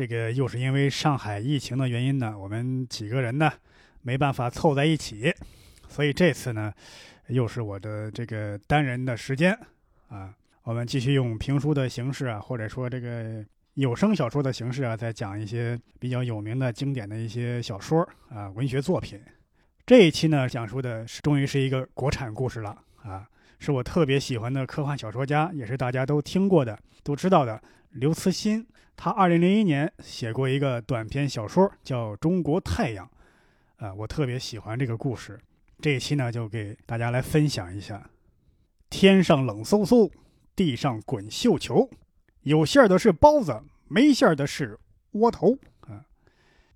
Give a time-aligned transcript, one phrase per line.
[0.00, 3.52] 这个又是因为上海疫情的原因呢，我们几个人呢
[4.00, 5.30] 没办法凑在一起，
[5.90, 6.72] 所以这次呢
[7.28, 9.52] 又是我的这个单人的时间
[10.08, 10.34] 啊。
[10.62, 19.20] 我们继续用评书的形式啊，或者说这个有声小说的形式啊，再讲一些比较有名的经典的一些小说啊，文学作品。
[19.84, 23.28] 这一期呢讲述的是终于是一个国产故事了啊，
[23.58, 28.66] 是我特别喜欢的科幻小说家，也是大家都听过的、都知道的刘慈欣。
[29.02, 33.08] 他二零零一年写过一个短篇小说，叫《中国太阳》，
[33.82, 35.40] 啊，我特别喜欢这个故事。
[35.80, 38.10] 这一期呢，就给大家来分享一下：
[38.90, 40.10] 天上冷飕飕，
[40.54, 41.88] 地上滚绣球，
[42.42, 44.78] 有馅儿的是包子，没馅儿的是
[45.12, 45.56] 窝头。
[45.88, 46.04] 啊，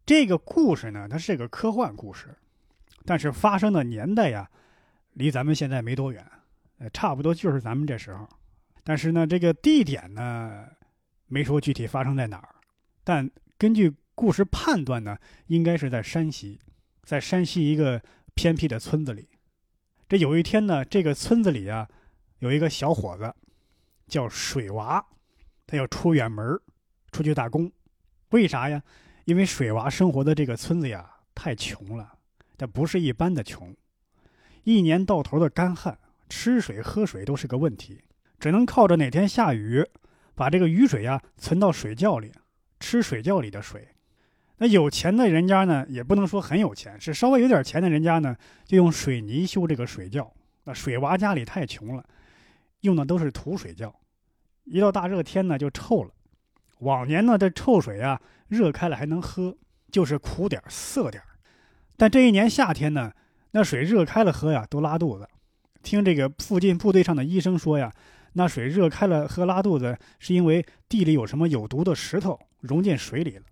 [0.06, 2.34] 这个故事呢，它是个科幻故事，
[3.04, 4.48] 但是发生的年代呀，
[5.12, 6.26] 离咱们现在没多远，
[6.78, 8.26] 呃，差不多就是咱们这时候。
[8.82, 10.66] 但是呢，这个地点呢？
[11.26, 12.54] 没说具体发生在哪儿，
[13.02, 16.60] 但根据故事判断呢，应该是在山西，
[17.02, 18.02] 在山西一个
[18.34, 19.28] 偏僻的村子里。
[20.08, 21.88] 这有一天呢，这个村子里啊，
[22.38, 23.34] 有一个小伙子
[24.06, 25.04] 叫水娃，
[25.66, 26.60] 他要出远门
[27.10, 27.72] 出去打工。
[28.30, 28.82] 为啥呀？
[29.24, 32.18] 因为水娃生活的这个村子呀，太穷了，
[32.56, 33.74] 但不是一般的穷，
[34.64, 38.02] 一年到头的干旱，吃水喝水都是个问题，
[38.38, 39.84] 只能靠着哪天下雨。
[40.34, 42.32] 把这个雨水呀存到水窖里，
[42.80, 43.88] 吃水窖里的水。
[44.58, 50.32] 那有钱的人家呢，也不能说很有钱，是稍微有点钱的人家呢，就用水泥修这个水窖。
[50.64, 52.04] 那水娃家里太穷了，
[52.80, 53.94] 用的都是土水窖，
[54.64, 56.10] 一到大热天呢就臭了。
[56.78, 59.56] 往年呢这臭水啊热开了还能喝，
[59.90, 61.22] 就是苦点涩点
[61.96, 63.12] 但这一年夏天呢，
[63.52, 65.28] 那水热开了喝呀都拉肚子。
[65.82, 67.92] 听这个附近部队上的医生说呀。
[68.34, 73.42] 那水热开了喝拉肚子，是因为地里有什么有毒的石头融进水里了。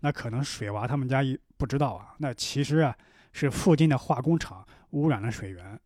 [0.00, 2.14] 那可能水娃他们家一不知道啊。
[2.18, 2.96] 那其实啊，
[3.32, 5.80] 是附近的化工厂污染了水源。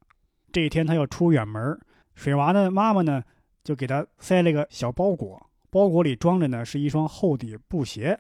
[0.53, 1.79] 这一天他要出远门，
[2.15, 3.23] 水娃的妈妈呢
[3.65, 8.19] 就给他塞了个小包裹，包裹里装着呢是一双厚底布鞋、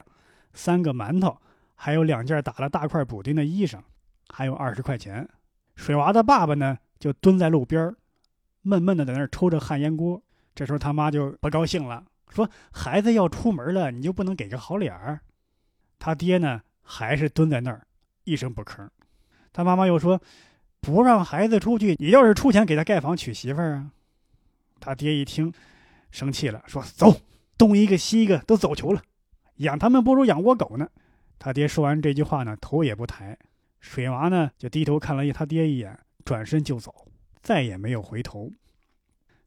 [0.54, 1.36] 三个馒头，
[1.74, 3.80] 还有两件打了大块补丁的衣裳，
[4.28, 5.28] 还有二十块钱。
[5.74, 7.96] 水娃的爸爸呢就蹲在路边儿。
[8.62, 10.22] 闷闷的在那儿抽着旱烟锅，
[10.54, 15.20] 这时候他妈就不高兴了，说：“孩子要出门了，你就不能给个好脸儿？”
[15.98, 17.86] 他爹呢，还是蹲在那儿，
[18.24, 18.88] 一声不吭。
[19.52, 20.20] 他妈妈又说
[20.80, 23.90] ：“不让孩子出去，你要是出钱给他盖房娶媳妇儿啊？”
[24.80, 25.52] 他爹一听，
[26.10, 27.20] 生气了，说：“走，
[27.56, 29.02] 东一个西一个都走球了，
[29.56, 30.88] 养他们不如养窝狗呢。”
[31.38, 33.36] 他爹说完这句话呢，头也不抬。
[33.80, 37.08] 水娃呢，就低头看了他爹一眼，转身就走。
[37.42, 38.52] 再也没有回头。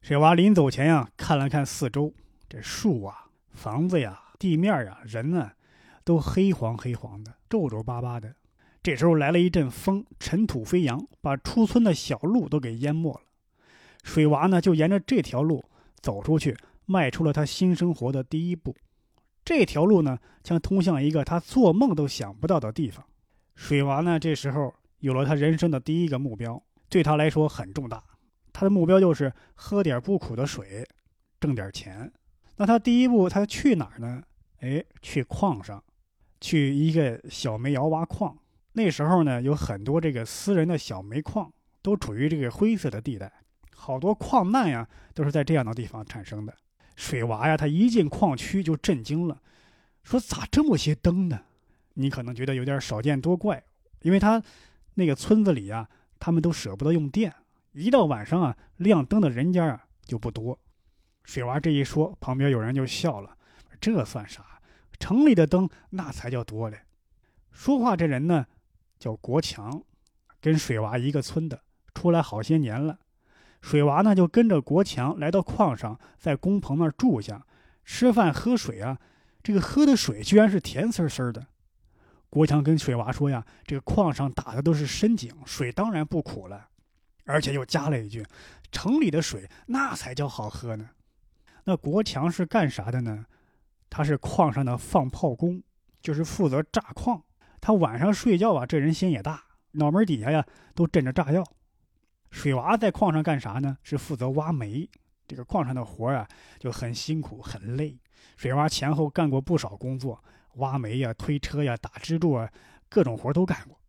[0.01, 2.13] 水娃临走前呀，看了看四周，
[2.47, 5.55] 这树啊、房子呀、地面啊、人啊，
[6.03, 8.35] 都黑黄黑黄的、皱皱巴巴的。
[8.83, 13.21] 这时候来了一阵风，尘土飞扬，把出村的小路都给淹没了。
[14.03, 15.65] 水娃呢，就沿着这条路
[16.01, 18.75] 走出去，迈出了他新生活的第一步。
[19.43, 23.03] 这条路呢，将通向一个他做梦都想不到的地方。
[23.55, 26.61] 水娃呢，这时候有了他人生的第一个目标。
[26.87, 28.03] 对他来说很重大，
[28.53, 30.87] 他的目标就是喝点不苦的水，
[31.39, 32.11] 挣点钱。
[32.57, 34.23] 那他第一步他去哪儿呢？
[34.59, 35.83] 哎，去矿上，
[36.39, 38.37] 去一个小煤窑挖矿。
[38.73, 41.51] 那时候呢，有很多这个私人的小煤矿
[41.81, 43.31] 都处于这个灰色的地带，
[43.73, 46.55] 好多矿难呀都是在这样的地方产生的。
[46.95, 49.41] 水娃呀，他一进矿区就震惊了，
[50.03, 51.41] 说咋这么些灯呢？
[51.95, 53.63] 你可能觉得有点少见多怪，
[54.01, 54.41] 因为他
[54.93, 55.89] 那个村子里呀。
[56.25, 57.31] 他们都舍不得用电，
[57.73, 60.59] 一到晚上啊，亮灯的人家啊就不多。
[61.23, 63.37] 水娃这一说，旁边有人就笑了
[63.79, 64.43] ：“这算啥？
[64.97, 66.79] 城里的灯那才叫多嘞。”
[67.53, 68.47] 说话这人呢，
[68.97, 69.83] 叫国强，
[70.41, 71.61] 跟水娃一个村的，
[71.93, 72.97] 出来好些年了。
[73.61, 77.45] 水娃呢就跟着国强来到矿上，在工棚那儿住下，
[77.83, 78.99] 吃饭喝水啊，
[79.43, 81.45] 这个喝的水居然是甜丝丝的。
[82.35, 86.67] 国强跟水娃说呀：“这个矿上打的都是深井，水当然不苦了。”
[87.23, 88.25] 而且又加了一句
[88.73, 90.89] ：“城里的水那才叫好喝呢。”
[91.63, 93.25] 那国强是干啥的呢？
[93.89, 95.63] 他是矿上的放炮工，
[96.01, 97.23] 就是负责炸矿。
[97.61, 99.41] 他晚上睡觉啊，这人心也大，
[99.71, 101.41] 脑门底下呀都枕着炸药。
[102.31, 103.77] 水娃在矿上干啥呢？
[103.81, 104.89] 是负责挖煤。
[105.25, 106.27] 这个矿上的活啊
[106.59, 107.97] 就很辛苦很累。
[108.35, 110.21] 水娃前后干过不少工作，
[110.55, 112.51] 挖煤呀、推车呀、打支柱啊，
[112.89, 113.79] 各种活都干过。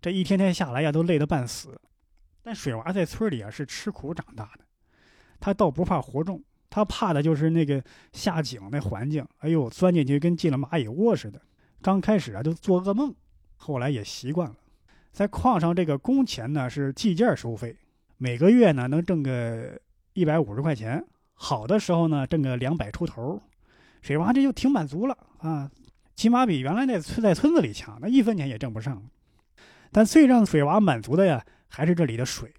[0.00, 1.80] 这一天天下来呀，都累得半死。
[2.42, 4.64] 但水娃在村里啊是吃苦长大的，
[5.38, 7.82] 他倒不怕活重，他怕的就是那个
[8.12, 9.24] 下井那环境。
[9.38, 11.40] 哎呦，钻进去跟进了蚂蚁窝似的。
[11.80, 13.14] 刚开始啊就做噩梦，
[13.56, 14.56] 后来也习惯了。
[15.12, 17.76] 在矿上这个工钱呢是计件收费，
[18.16, 19.80] 每个月呢能挣个
[20.14, 21.04] 一百五十块钱，
[21.34, 23.40] 好的时候呢挣个两百出头。
[24.00, 25.70] 水娃这就挺满足了啊，
[26.14, 29.02] 起码比原来那村在村子里强，那一分钱也挣不上。
[29.90, 32.52] 但最让水娃满足的呀，还是这里的水。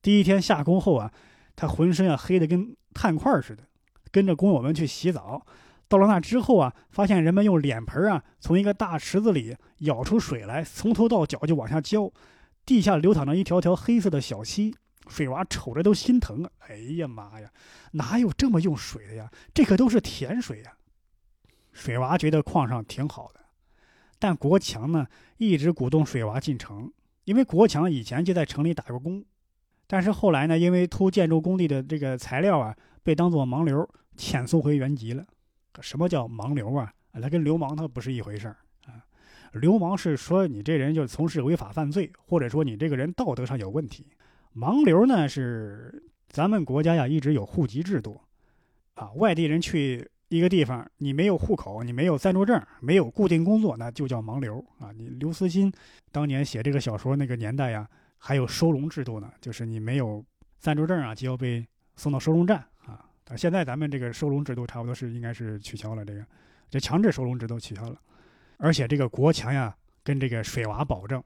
[0.00, 1.12] 第一天下工后啊，
[1.54, 3.64] 他浑身啊黑的跟炭块似的，
[4.10, 5.44] 跟着工友们去洗澡。
[5.88, 12.12] 到了那之后啊，发现人们用脸盆啊从一个大池子里舀出水来，从头到脚就往下浇，
[12.64, 14.74] 地下流淌着一条条黑色的小溪。
[15.08, 16.48] 水娃瞅着都心疼！
[16.68, 17.50] 哎呀妈呀，
[17.92, 19.28] 哪有这么用水的呀？
[19.52, 20.72] 这可都是甜水呀！
[21.72, 23.40] 水娃觉得矿上挺好的，
[24.18, 25.06] 但国强呢
[25.38, 26.92] 一直鼓动水娃进城，
[27.24, 29.24] 因为国强以前就在城里打过工，
[29.86, 35.24] 但是后来呢，因为偷建筑工地的这个材料啊，被当作盲流遣送回原籍了。
[35.80, 36.92] 什么叫盲流啊？
[37.12, 38.56] 啊，他跟流氓他不是一回事儿
[38.86, 39.02] 啊！
[39.52, 44.06] 流氓是说你这人就从事违法犯罪，或者说你这个人道德上有问题。
[44.54, 48.20] 盲流呢是咱们国家呀一直有户籍制度，
[48.94, 54.92] 啊，外地人去一个地方，你没有户口，你没有暂住证，没有固定工作，那就叫盲流啊。
[54.96, 55.72] 你刘慈欣
[56.12, 57.84] 当年写这个小说那个年代呀，
[58.16, 60.24] 还有收容制度呢，就是你没有
[60.60, 61.66] 暂住证啊，就要被
[61.96, 63.04] 送到收容站啊。
[63.36, 66.24] 现在咱们这个收容制度差不多是应该是取消了，这个
[66.70, 68.00] 这强制收容制度取消了，
[68.58, 71.20] 而且这个国强呀跟这个水娃保证，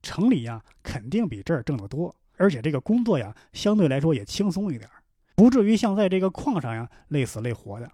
[0.00, 2.16] 城里呀肯定比这儿挣得多。
[2.38, 4.88] 而且这个工作呀，相对来说也轻松一点，
[5.34, 7.90] 不至于像在这个矿上呀累死累活的。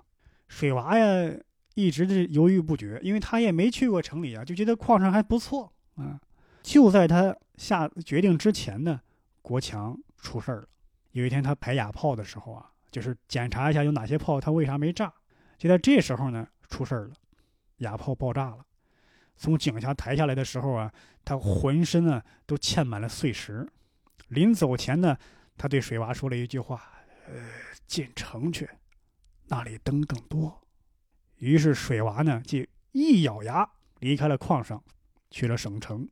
[0.53, 1.35] 水娃呀
[1.75, 6.21] 一直是犹豫不决，因为他也没去过城里啊，就觉得矿上还不错啊。
[6.63, 9.01] 就在他下决定之前呢，
[9.41, 10.69] 国强出事儿了。
[11.13, 15.11] 有一天他排哑炮的时候啊，就是检查一下有哪些炮他为啥没炸。
[15.57, 17.15] 就在这时候呢，出事儿了，
[17.79, 18.59] 哑炮爆炸了。
[19.37, 20.93] 从井下抬下来的时候啊，
[21.25, 23.67] 他浑身啊都嵌满了碎石。
[24.29, 25.17] 临走前呢，
[25.57, 26.83] 他对水娃说了一句话
[27.27, 27.35] ：“呃，
[27.87, 28.69] 进城去，
[29.53, 30.63] 那里灯更多。”
[31.37, 33.69] 于是水娃呢就一咬牙
[34.01, 34.83] 离开了矿上，
[35.31, 36.09] 去了省城。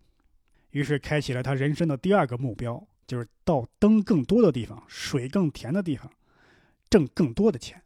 [0.70, 6.12] 于是开启了他人生的第二个目标，就是到灯更多的地方、水更甜的地方，
[6.90, 7.82] 挣更多的钱。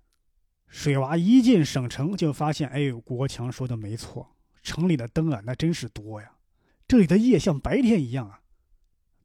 [0.67, 6.33] 水娃一进省城就发现，哎呦，国强说的没错，城里的灯啊，那真是多呀，
[6.89, 8.41] 这里的夜像白天一样啊。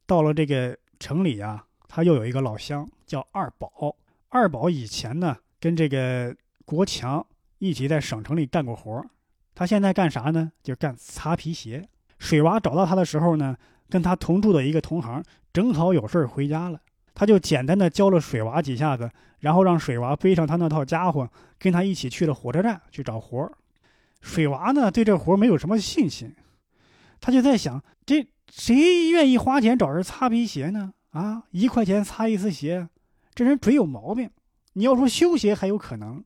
[0.06, 0.78] 到了这个。
[1.00, 3.96] 城里啊，他又有一个老乡叫二宝。
[4.28, 6.34] 二宝以前呢，跟这个
[6.64, 7.24] 国强
[7.58, 9.04] 一起在省城里干过活
[9.54, 10.50] 他现在干啥呢？
[10.62, 11.86] 就干擦皮鞋。
[12.18, 13.56] 水娃找到他的时候呢，
[13.88, 15.22] 跟他同住的一个同行
[15.52, 16.80] 正好有事儿回家了，
[17.14, 19.10] 他就简单的教了水娃几下子，
[19.40, 23.50] 然后让水娃背上他那套家伙，跟他一起去了火车站去找活
[24.20, 26.34] 水娃呢，对这活没有什么信心，
[27.20, 28.26] 他就在想这。
[28.52, 30.92] 谁愿意花钱找人擦皮鞋呢？
[31.10, 32.88] 啊，一块钱擦一次鞋，
[33.32, 34.28] 这人嘴有毛病。
[34.74, 36.24] 你要说修鞋还有可能，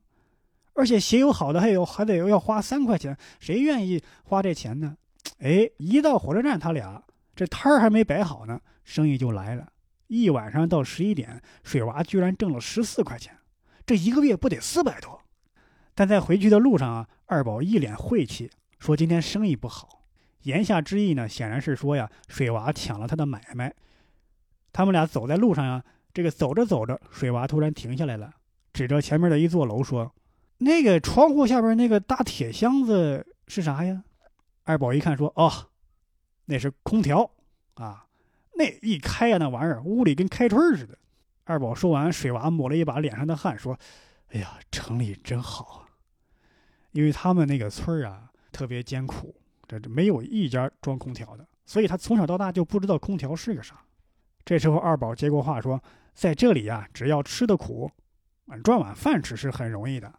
[0.73, 4.97] 而且鞋有好的，还有还得要花三块钱，谁愿意花这钱呢？
[5.39, 7.03] 哎，一到火车站，他俩
[7.35, 9.67] 这摊儿还没摆好呢，生意就来了。
[10.07, 13.35] 一晚上到十一点，水娃居然挣了十四块钱，
[13.85, 15.19] 这一个月不得四百多？
[15.95, 20.03] 但在回去的路上啊，二宝一脸晦气，说今天生意不好。
[20.43, 23.73] 言下之意呢，显然是说呀，水娃抢了他的买卖。
[24.71, 25.83] 他们俩走在路上呀，
[26.13, 28.34] 这个走着走着，水娃突然停下来了，
[28.75, 30.13] 指着前面的一座楼说
[30.59, 34.03] ：“那个窗户下边那个大铁箱子是啥呀？”
[34.65, 35.49] 二宝一看说：“哦，
[36.47, 37.31] 那是空调
[37.75, 38.05] 啊，
[38.55, 40.97] 那一开呀，那玩意儿屋里跟开春似的。”
[41.45, 43.79] 二宝说完，水娃抹了一把脸上的汗，说
[44.33, 45.87] ：“哎呀，城里真好啊，
[46.91, 49.33] 因为他们那个村啊，特别艰苦。”
[49.69, 53.79] 这这没有一家装空调的，所以他从小到大就不知道空调是个啥。
[54.43, 55.81] 这时候二宝接过话说
[56.13, 57.89] ：“在这里呀，只要吃的苦，
[58.63, 60.13] 赚碗饭吃是很容易的，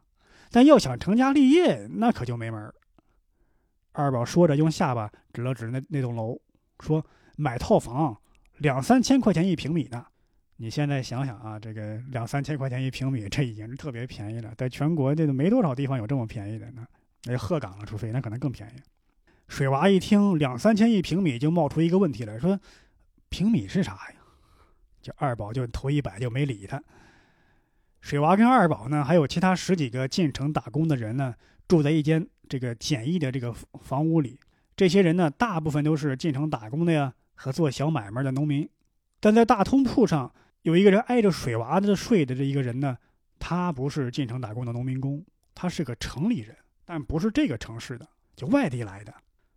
[0.51, 2.75] 但要想成家立业，那可就没门儿。”
[3.93, 6.39] 二宝说着，用下巴指了指那那栋楼，
[6.81, 7.05] 说
[7.37, 8.17] ：“买套房
[8.59, 10.05] 两三千块钱一平米呢。
[10.57, 16.87] 你现在想想啊，这个两三千块钱一平米，这已经是特别便宜了，在全国这都没多少地方有这么便宜的呢。
[17.25, 18.81] 那鹤岗了，除非那可能更便宜。
[19.49, 22.59] 水娃一听两三千一平米，就冒出一个问题来说
[23.29, 24.17] ：“平米是啥呀？”
[25.01, 26.83] 就二宝就头一摆就没理他。
[28.07, 31.35] 水娃跟二宝呢，还有其他十几个进城打工的人呢，
[31.67, 34.39] 住在一间这个简易的这个房屋里。
[34.77, 38.69] 这些人呢，大部分都是进城打工的呀，和做小买卖的农民。
[39.19, 40.33] 但在大通铺上
[40.63, 42.97] 有一个人挨着水娃子睡的这一个人呢，
[43.41, 49.13] 他不是进城打工的农民工，他是个城里人，但不是这个城市的，就外地来的。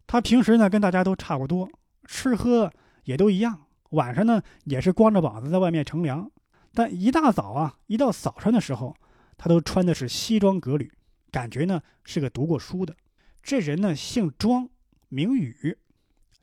[0.08, 1.70] 他平时呢跟大家都差不多，
[2.06, 3.68] 吃喝也都一样。
[3.92, 6.32] 晚上呢也是光着膀子在外面乘凉，
[6.74, 8.96] 但一大早啊，一到早上的时候，
[9.38, 10.92] 他都穿的是西装革履，
[11.32, 12.96] 感觉呢是个读过书的。
[13.42, 14.70] 这人呢姓庄，
[15.10, 15.78] 名宇，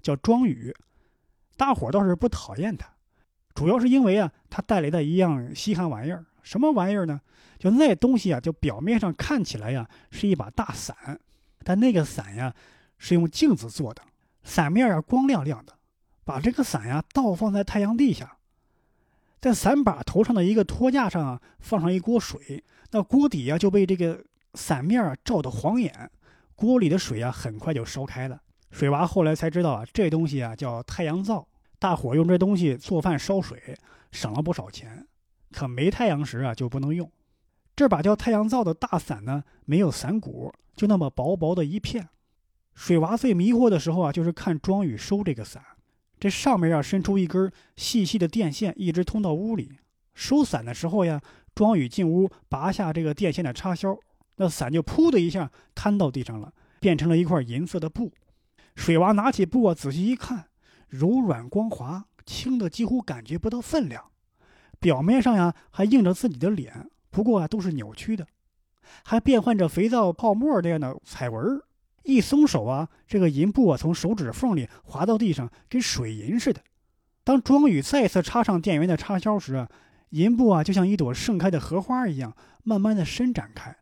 [0.03, 0.75] 叫庄宇。
[1.57, 2.89] 大伙倒是不讨厌他，
[3.55, 6.25] 主要是因为啊他带来的一样稀罕玩意儿。
[6.43, 7.21] 什么玩意儿呢？
[7.59, 11.21] 就那东西啊，就表面上看起来呀是一把大伞，
[11.65, 12.55] 但那个伞呀。
[12.99, 14.01] 是用镜子做的，
[14.43, 15.77] 伞面啊光亮亮的。
[16.25, 18.36] 把这个伞呀倒放在太阳地下，
[19.41, 24.25] 在伞把头上的一个托架上啊放上一锅水，那锅底呀就被这个
[24.55, 26.11] 伞面啊照得晃眼，
[26.55, 28.41] 锅里的水啊很快就烧开了。
[28.71, 31.47] 水娃后来才知道啊，这东西啊叫太阳灶，
[31.79, 33.77] 大伙用这东西做饭烧水，
[34.11, 35.07] 省了不少钱。
[35.53, 37.11] 可没太阳时啊就不能用。
[37.77, 42.09] 这把叫太阳灶的大伞呢，没有伞骨，就那么薄薄的一片。
[42.75, 45.63] 水娃最迷惑的时候啊，就是看庄宇收这个伞，
[46.19, 49.79] 这上面要伸出一根细细的电线，一直通到屋里。
[50.15, 51.21] 收伞的时候呀，
[51.55, 53.97] 庄宇进屋拔下这个电线的插销，
[54.37, 58.13] 那伞就噗的一下瘫到地上了，变成了一块银色的布。
[58.75, 60.47] 水娃拿起布啊，仔细一看，
[60.89, 64.11] 柔软光滑，轻的几乎感觉不到分量。
[64.79, 68.27] 表面上呀，还映着自己的脸，不过啊，都是扭曲的，
[69.05, 71.63] 还变换着肥皂泡沫这样的彩纹儿。
[72.07, 76.63] 一松手啊，这个银布啊从手指缝里滑到地上，跟水银似的。
[77.25, 79.69] 当庄宇再次插上电源的插销时啊，
[80.11, 83.77] 银布啊就像一朵盛开的荷花一样，慢慢的伸展开，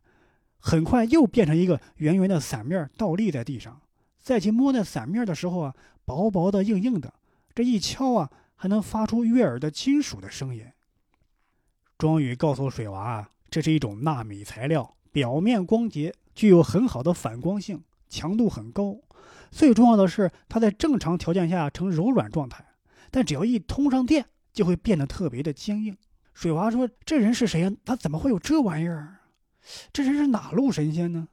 [0.57, 3.79] 很快又变成一个圆圆的伞面，倒立在地上。
[4.19, 7.13] 再去摸那伞面的时候啊，薄薄的、硬硬的，
[7.53, 10.65] 这一敲啊，还能发出悦耳的金属的声音。
[11.99, 17.83] 庄宇告诉水娃啊，这是一种纳米材料，表面光洁，具有很好的反光性。
[18.09, 18.97] 强度很高，
[19.51, 22.65] 最重要的是它在正常条件下呈柔软状态，
[23.11, 25.97] 但只要一通上电，就会变得特别的坚硬。
[26.33, 27.71] 水娃说：“这人是谁呀？
[27.85, 29.19] 他怎么会有这玩意儿？
[29.93, 31.27] 这人是哪路神仙呢？”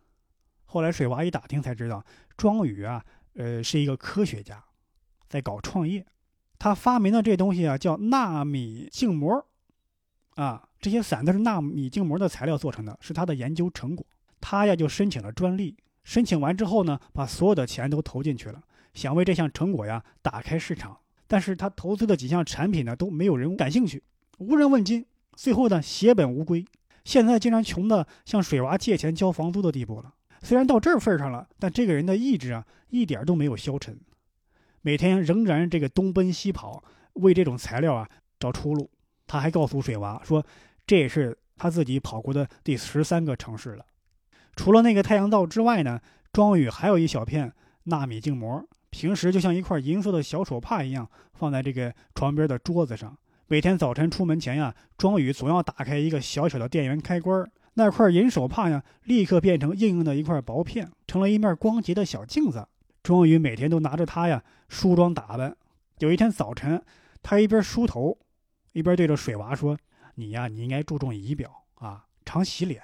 [0.64, 2.04] 后来水娃一打听才知道，
[2.36, 4.64] 庄宇啊，呃，是一个科学家，
[5.28, 6.06] 在搞创业。
[6.58, 9.44] 他发明的这东西啊，叫纳米静膜，
[10.36, 14.06] 啊，这些伞都是纳米静膜的材料做成的，是他的研究成果。
[14.40, 15.76] 他呀就申请了专利。
[16.04, 18.62] 申请完之后呢，把所有的钱都投进去了，
[18.94, 20.98] 想为这项成果呀打开市场。
[21.26, 24.02] 但是他投资的几项产品呢，都没有人感兴趣，
[24.38, 25.06] 无人问津。
[25.34, 26.64] 最后呢，血本无归。
[27.04, 30.12] 现在竟然穷的向水娃借钱交房租的地步了。
[30.42, 33.98] 虽然到这份上了，但这个人的意志啊，一点都没有消沉，
[34.82, 38.90] 每天仍然这个东奔西跑，为这种材料啊找出路。
[39.26, 40.44] 他还告诉水娃说，
[40.86, 43.86] 这也是他自己跑过的第十三个城市了。
[44.54, 46.00] 除了那个太阳灶之外呢，
[46.32, 47.52] 庄宇还有一小片
[47.84, 53.16] 纳米镜膜，平时就像一块银色的小手帕一样，放在这个床边的桌子上。
[53.46, 62.66] 每天早晨出门前呀，庄宇总要打开一个小小的电源开关，那块银手帕呀，立刻变成硬硬的一块薄片，成了一面光洁的小镜子。
[63.02, 65.56] 庄宇每天都拿着它呀梳妆打扮。
[65.98, 66.82] 有一天早晨，
[67.22, 68.18] 他一边梳头，
[68.72, 69.76] 一边对着水娃说
[70.16, 72.82] ：“你呀，你应该注重仪表啊，常洗脸。”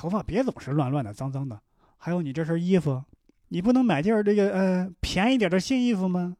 [0.00, 1.60] 头发别总是乱乱的、脏脏的。
[1.98, 3.04] 还有你这身衣服，
[3.48, 6.38] 你不能买件这个呃便宜点的新衣服吗？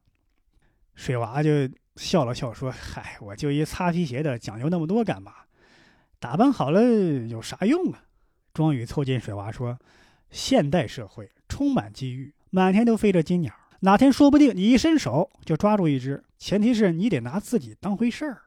[0.95, 5.35] 水娃就笑了笑说：“嗨，我就一擦皮鞋的，讲究那么多干嘛？
[6.19, 8.03] 打扮好了有啥用啊？”
[8.55, 9.79] 庄宇凑近水娃说
[10.33, 16.25] ：“现代社会充满机遇，满天都飞着金鸟，哪天说不定你一伸手就抓住一只。
[16.39, 18.41] 前提是你得拿自己当回事儿。”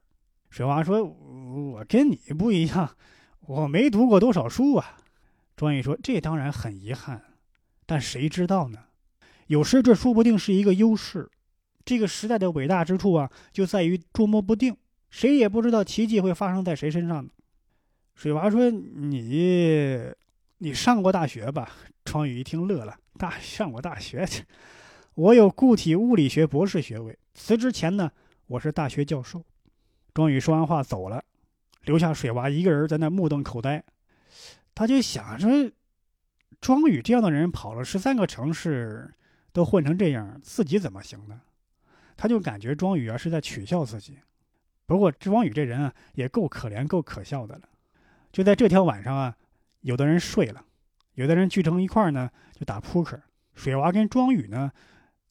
[0.49, 2.95] 水娃说：“我跟你不一样，
[3.41, 4.97] 我没读过多少书啊。”
[5.55, 7.21] 庄宇说：“这当然很遗憾，
[7.85, 8.79] 但谁知道呢？
[9.47, 11.29] 有时这说不定是一个优势。
[11.85, 14.75] 这个时代的伟大之处啊，就在于捉摸不定，
[15.09, 17.29] 谁也不知道奇迹会发生在谁身上呢。”
[18.15, 19.99] 水娃说：“你，
[20.59, 21.69] 你上过大学吧？”
[22.05, 24.27] 庄宇一听乐了：“大上过大学？
[25.15, 27.17] 我有固体物理学博士学位。
[27.33, 28.11] 辞职前呢，
[28.47, 29.43] 我是大学教授。”
[30.13, 31.23] 庄宇说完话走了，
[31.85, 33.83] 留下水娃一个人在那目瞪口呆。
[34.75, 35.71] 他就想说，
[36.59, 39.13] 庄宇这样的人跑了十三个城市，
[39.51, 41.41] 都混成这样，自己怎么行呢？
[42.15, 44.19] 他就感觉庄宇啊是在取笑自己。
[44.85, 47.69] 不过庄宇这人啊也够可怜、够可笑的了。
[48.31, 49.35] 就在这条晚上啊，
[49.81, 50.65] 有的人睡了，
[51.15, 53.21] 有的人聚成一块呢就打扑克。
[53.55, 54.71] 水娃跟庄宇呢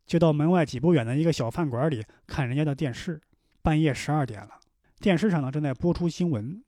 [0.07, 3.21] 就到门外几步远的一个小饭馆里看人家的电视。
[3.63, 4.59] 半夜十二点了，
[4.99, 6.63] 电视上呢正在播出新闻。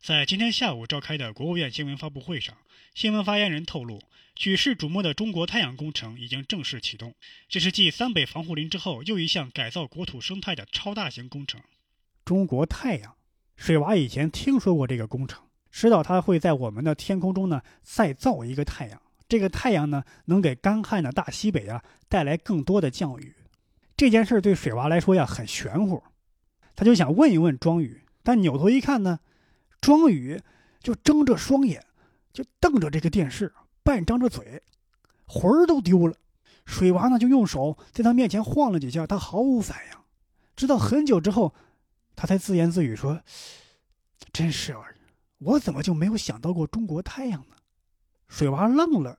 [0.00, 2.56] 在今天下午召开的国务院新闻发布会上，
[2.94, 4.00] 新闻发言人透露，
[4.34, 7.14] 举世瞩目的中国太阳工程已经正式启动。
[7.48, 11.60] 这是继三北防护林之后又一项改造国土生态的超大型工程。
[12.24, 13.16] 中国太阳，
[13.56, 19.02] 水娃以前听说过这个工程，知道它会在我们的天空中呢再造一个太阳。
[19.28, 23.34] 这个太阳呢能给干旱的大西北啊带来更多的降雨。
[23.96, 26.02] 这件事对水娃来说呀很玄乎。
[26.76, 29.18] 他就想问一问庄宇，但扭头一看呢，
[29.80, 30.40] 庄宇
[30.80, 31.84] 就睁着双眼，
[32.32, 34.62] 就瞪着这个电视，半张着嘴，
[35.26, 36.16] 魂儿都丢了。
[36.66, 39.98] 水娃呢就用手在他面前晃了几下，他毫无反应。
[40.54, 41.54] 直到很久之后，
[42.14, 43.22] 他才自言自语说
[44.32, 44.80] ：“真是啊，
[45.38, 47.56] 我怎么就没有想到过中国太阳呢？”
[48.28, 49.18] 水娃愣了，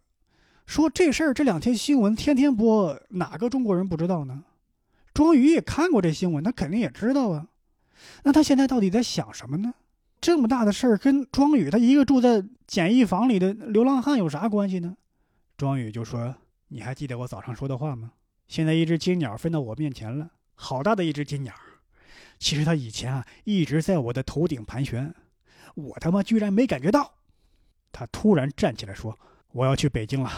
[0.68, 4.44] 说：“这事儿这两天新闻天天播，哪个中国人不知道呢？”
[5.12, 7.48] 庄宇也看过这新闻，他肯定也知道啊。
[8.24, 9.74] 那他现在到底在想什么呢？
[10.22, 14.98] 这么大的事儿跟庄宇他一个住在简易房里的流浪汉有啥关系呢？
[15.58, 16.36] 庄宇就说
[16.70, 18.12] ：“你还记得我早上说的话吗？
[18.48, 21.54] 现在一只金鸟飞到我面前了，好大的一只金鸟。
[22.38, 25.14] 其实它以前啊一直在我的头顶盘旋，
[25.76, 27.14] 我他妈居然没感觉到。”
[27.92, 29.18] 他突然站起来说
[29.54, 30.32] ：“我要去北京了，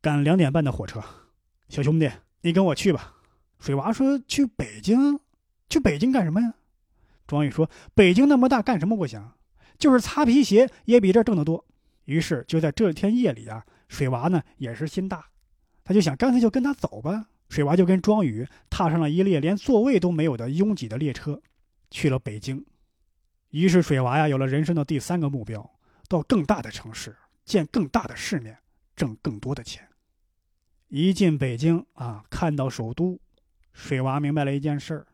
[0.00, 1.02] 赶两点半的火车。
[1.68, 2.10] 小兄弟，
[2.42, 3.14] 你跟我去吧。”
[3.58, 5.18] 水娃说：“去北京，
[5.68, 6.54] 去北京干什么呀？”
[7.28, 9.30] 庄宇说：“北京那么大，干什么不行？
[9.78, 11.64] 就是擦皮鞋也比这挣得多。”
[12.06, 15.26] 于是就在这天夜里啊，水娃呢也是心大，
[15.84, 17.26] 他就想干脆就跟他走吧。
[17.50, 21.40] 水娃就跟庄宇踏上了一列连座位都没有的拥挤的列车，
[21.90, 22.64] 去了北京。
[23.50, 25.70] 于是水娃呀有了人生的第三个目标：
[26.08, 28.58] 到更大的城市，见更大的世面，
[28.96, 29.86] 挣更多的钱。
[30.88, 33.18] 一进北京啊，看到首都。
[33.72, 35.06] 水娃明白了一件事儿，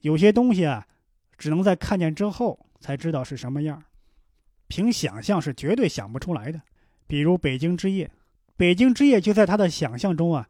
[0.00, 0.86] 有些东西啊，
[1.38, 3.82] 只能在看见之后才知道是什么样，
[4.66, 6.60] 凭想象是绝对想不出来的。
[7.06, 8.10] 比如北京之夜，
[8.56, 10.48] 北京之夜就在他的想象中啊，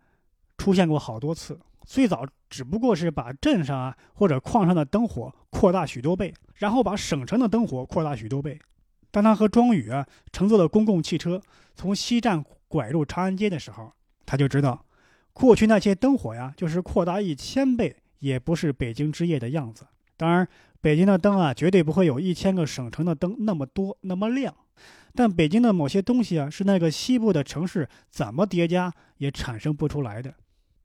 [0.56, 1.60] 出现过好多次。
[1.86, 8.58] 最早只不过是把镇上啊或者矿上的灯火扩大许多倍，然后把省城的灯火扩大许多倍。
[9.10, 11.40] 当他和庄宇啊乘坐的公共汽车
[11.74, 13.92] 从西站拐入长安街的时候，
[14.26, 14.84] 他就知道。
[15.32, 19.86] 过去那些灯火呀，就是扩大一千倍，也不是北京之夜的样子。
[20.16, 20.46] 当然，
[20.80, 24.54] 北京的灯啊，绝对不会有一千个省城的灯那么多、那么亮。
[25.14, 30.32] 但北京的某些东西啊，是那个西部的城市怎么叠加也产生不出来的。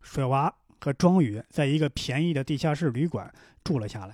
[0.01, 3.31] 水娃和庄宇在一个便宜的地下室旅馆
[3.63, 4.13] 住了下来。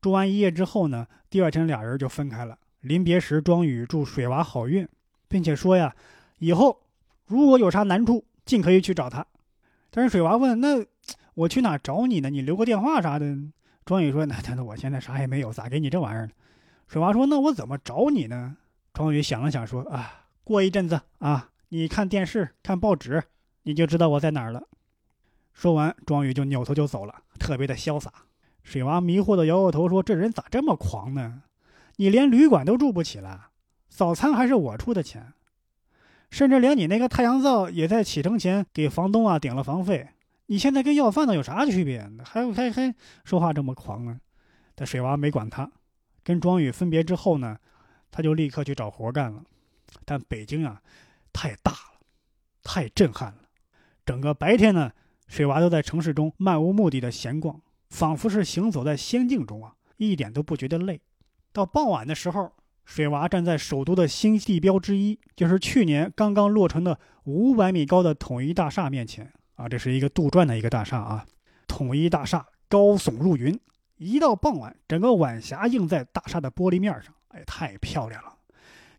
[0.00, 2.56] 住完一夜之后呢，第二天俩人就分开了。
[2.80, 4.88] 临别时，庄宇祝水娃好运，
[5.28, 5.94] 并且说呀，
[6.38, 6.80] 以后
[7.26, 9.26] 如果有啥难处，尽可以去找他。
[9.90, 10.82] 但是水娃问：“那
[11.34, 12.30] 我去哪找你呢？
[12.30, 13.36] 你留个电话啥的。”
[13.84, 16.32] 庄宇说：“那那那我现在啥也没有，咋给你这玩意儿呢？”
[16.86, 18.56] 水娃说：“那我怎么找你呢？”
[18.92, 23.22] 庄宇想了想说：“啊，过一阵子啊，你看电视、看报纸，
[23.62, 24.68] 你就知道我在哪儿了。”
[25.52, 28.12] 说完，庄宇就扭头就走了，特别的潇洒。
[28.62, 31.42] 水娃迷惑的摇摇头说：“这人咋这么狂呢？
[31.96, 33.48] 你连旅馆都住不起了，
[33.88, 35.32] 早餐还是我出的钱。”
[36.30, 40.10] 甚至连你那个太阳灶也在启程前给房东啊顶了房费，
[40.50, 42.10] 你现在跟要饭的有啥区别？
[42.24, 44.18] 还还还说话这么狂呢？
[44.74, 45.70] 但水娃没管他，
[46.24, 47.56] 跟庄宇分别之后呢，
[48.10, 49.44] 他就立刻去找活干了。
[50.04, 50.82] 但北京啊，
[51.32, 52.00] 太大了，
[52.64, 53.42] 太震撼了。
[54.04, 54.90] 整个白天呢，
[55.28, 61.00] 水娃都在城市中漫无目的的闲逛，仿佛是行走在仙境中啊，一点都不觉得累。
[61.52, 62.52] 到傍晚的时候。
[62.86, 71.26] 水娃站在首都的新地标之一，就是去年刚刚落成的五百米高的统一大厦面前啊，这是一个杜撰的一个大厦啊。
[71.66, 73.60] 统一大厦高耸入云，
[73.98, 78.32] 一到傍晚，整个晚霞映在大厦的玻璃面上，哎，太漂亮了，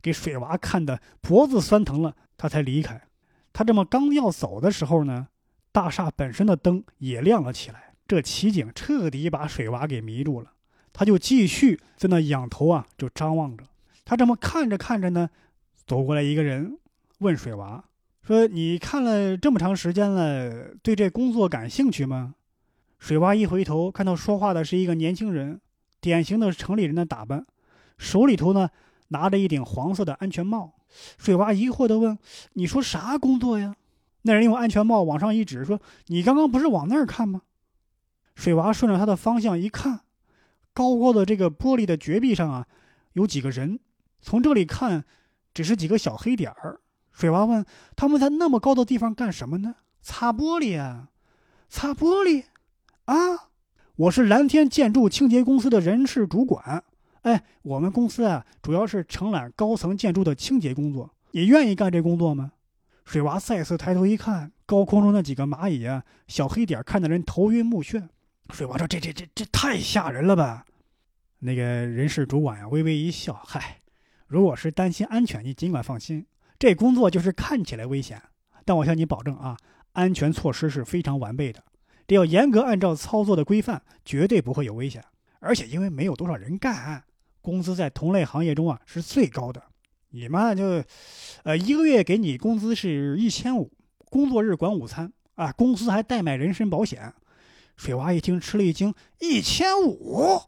[0.04, 3.02] 给水娃看的脖子酸疼了，他才离开。
[3.52, 5.30] 他这么刚要走的时候呢，
[5.72, 10.52] 大厦本身的灯也亮了起来，这奇景彻底把水娃给迷住了，
[10.94, 13.66] 他就继续在那仰头啊，就张望着。
[14.06, 15.32] 他这么看着看着呢，
[15.88, 16.78] 走过来一个人，
[17.18, 17.84] 问水娃
[18.32, 22.36] 说：“你看了这么长时间了，对这工作感兴趣吗？”
[22.98, 25.60] 水娃一回头，看到说话的是一个年轻人，
[26.00, 27.46] 典型的城里人的打扮，
[27.98, 28.70] 手里头呢
[29.10, 30.76] 拿着一顶黄色的安全帽。
[31.18, 32.18] 水娃疑惑地问
[32.54, 33.76] ：“你说啥工作呀？”
[34.24, 37.42] 那人用安全帽往上一指，说：“你刚刚不是往那儿看吗？”
[38.36, 40.00] 水娃顺着他的方向一看，
[40.72, 42.66] 高高的这个玻璃的绝壁上啊，
[43.12, 43.78] 有几个人。
[44.22, 45.04] 从这里看，
[45.54, 46.80] 只是几个小黑点儿。
[47.12, 51.10] 水娃问：“他们在那么高的地方干什么呢？”“擦玻璃啊，
[51.70, 52.46] 擦玻璃。
[53.06, 53.16] ”“啊，
[53.96, 56.84] 我是蓝天建筑清洁公司的人事主管。
[57.24, 61.14] 哎，我们公司啊，主要是承揽高层建筑的清洁工作。
[61.32, 62.54] 你愿意干这工作吗？”
[63.06, 68.08] 水娃再次抬头一看，高空中那几个蚂蚁啊，小黑点，看得人头晕目眩。
[68.52, 70.66] 水娃说：“这这这这太吓人了吧？”
[71.40, 73.80] 那个人事主管呀，微微一笑：“嗨。”
[74.28, 76.26] 如果是担心安全，你尽管放心。
[76.62, 78.22] 这工作就是看起来危险，
[78.66, 79.58] 但我向你保证啊，
[79.94, 81.64] 安全措施是非常完备的。
[82.08, 85.04] 只要严格按照操作的规范，绝对不会有危险。
[85.40, 87.04] 而且因为没有多少人干，
[87.42, 89.60] 工资在同类行业中啊是最高的。
[90.12, 90.84] 你嘛就，
[91.42, 93.72] 呃，一个月给你工资是一千五，
[94.12, 97.12] 工作日管午餐啊，公司还代买人身保险。
[97.76, 100.40] 水娃一听吃了一惊，一千五。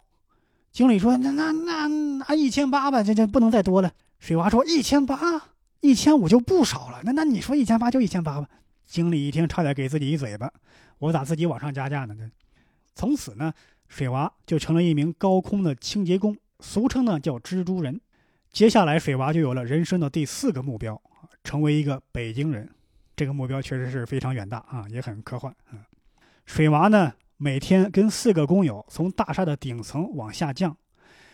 [0.72, 5.53] 经理说：“那那那拿一千八吧，这这不能再多了。”水娃说：“一千八，
[5.84, 7.02] 一千五就不少了。
[7.04, 8.48] 那那你说一千八就一千八吧。”
[8.88, 10.52] 经理一听，差点给自己一嘴巴
[10.98, 12.24] ：“我咋自己往上加价呢？”这
[12.96, 13.54] 从此呢，
[13.88, 18.00] 水娃就成了一名高空的清洁工，俗称呢叫蜘蛛人。
[18.52, 21.02] 接下来，水娃就有了人生的第四个目标，
[21.44, 22.70] 成为一个北京人。
[23.16, 25.54] 这个目标确实是非常远大啊，也很科幻。
[25.72, 25.80] 嗯，
[26.46, 27.14] 水娃呢？
[27.38, 30.78] 每天跟四个工友从大厦的顶层往下降，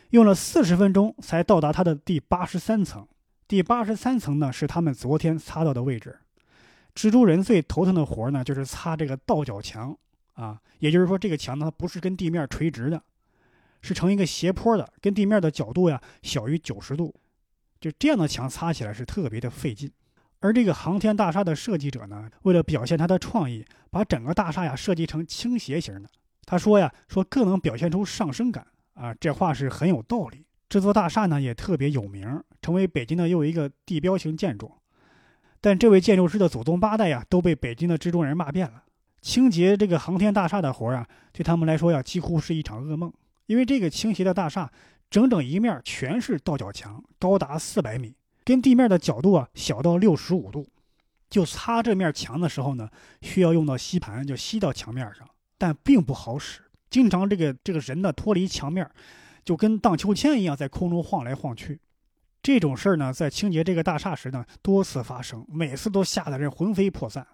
[0.09, 3.07] 用了四十分钟才到达他的第八十三层。
[3.49, 6.19] 第八十三层呢是他们昨天擦到的位置。
[6.93, 9.97] 蜘蛛人最头疼的活呢就是擦这个倒角墙
[10.33, 13.01] 啊，也就是说这个墙呢它不是跟地面垂直的，
[13.81, 17.11] 是呈一个斜坡的，跟地面的角度呀小于九十度。
[17.81, 19.91] 就这样的墙擦起来是特别的费劲。
[20.41, 26.07] 而这个航天大厦的设计者呢，为了表现他的创意，把整个大厦呀设计成倾斜型的。
[26.45, 30.45] 他说呀，说更能表现出上升感啊，这话是很有道理。
[30.69, 34.71] 这座大厦呢也特别有名，成为北京的又一个地标型建筑。
[35.59, 38.83] 但这位建筑师的祖宗八代呀，都被北京的蜘蛛人骂遍了。
[39.21, 43.11] 清洁这个航天大厦的活儿啊，对他们来说呀，几乎是一场噩梦。
[43.47, 44.71] 因为这个倾斜的大厦，
[45.09, 48.15] 整整一面全是倒角墙，高达四百米。
[48.45, 50.65] 跟地面的角度啊小到六十五度，
[51.29, 52.89] 就擦这面墙的时候呢，
[53.21, 55.27] 需要用到吸盘，就吸到墙面上，
[55.57, 58.89] 但并不好使，经常这个这个人呢脱离墙面，
[59.49, 61.81] 就跟荡秋千一样在空中晃来晃去。
[62.43, 67.25] 这种事儿呢，在清洁这个大厦时呢多次发生，每次都吓得人魂飞魄散。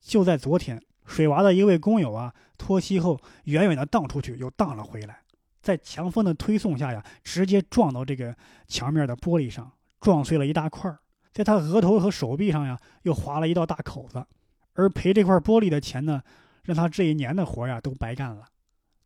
[0.00, 5.20] 就在昨天，水娃的一位工友啊脱吸后，远远的荡出去，又荡了回来，
[5.60, 8.34] 在强风的推送下呀，直接撞到这个
[8.66, 9.70] 墙面的玻璃上。
[10.00, 10.92] 撞碎了一大块
[11.32, 14.26] 在他额头和手臂上呀，又划了一道大口子。
[14.72, 16.22] 而赔这块玻璃的钱呢，
[16.64, 18.46] 让他这一年的活呀都白干了。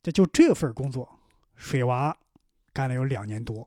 [0.03, 1.21] 这就这份工作，
[1.55, 2.16] 水娃
[2.77, 3.67] 干了有两年多，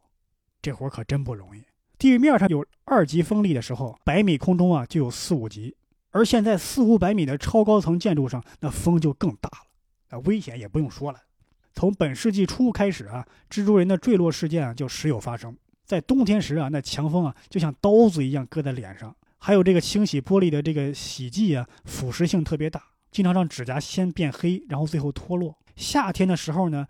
[0.61, 1.63] 这活可真不容易。
[1.97, 5.75] 地面上有二级风力的时候，百米空中啊就有四五级，
[6.11, 11.19] 而现在四五百米的超高层建筑上，那风就更大了，啊，危险也不用说了。
[11.73, 15.57] 从本世纪初开始啊，蜘蛛人的坠落事件啊就时有发生。
[15.85, 25.57] 在冬天时啊，那强风啊就像刀子一样割在脸上，还有这个清洗玻璃的这个洗剂啊，腐蚀性特别大，经常让指甲先变黑，然后最后脱落。
[25.75, 26.85] 夏天的时候呢，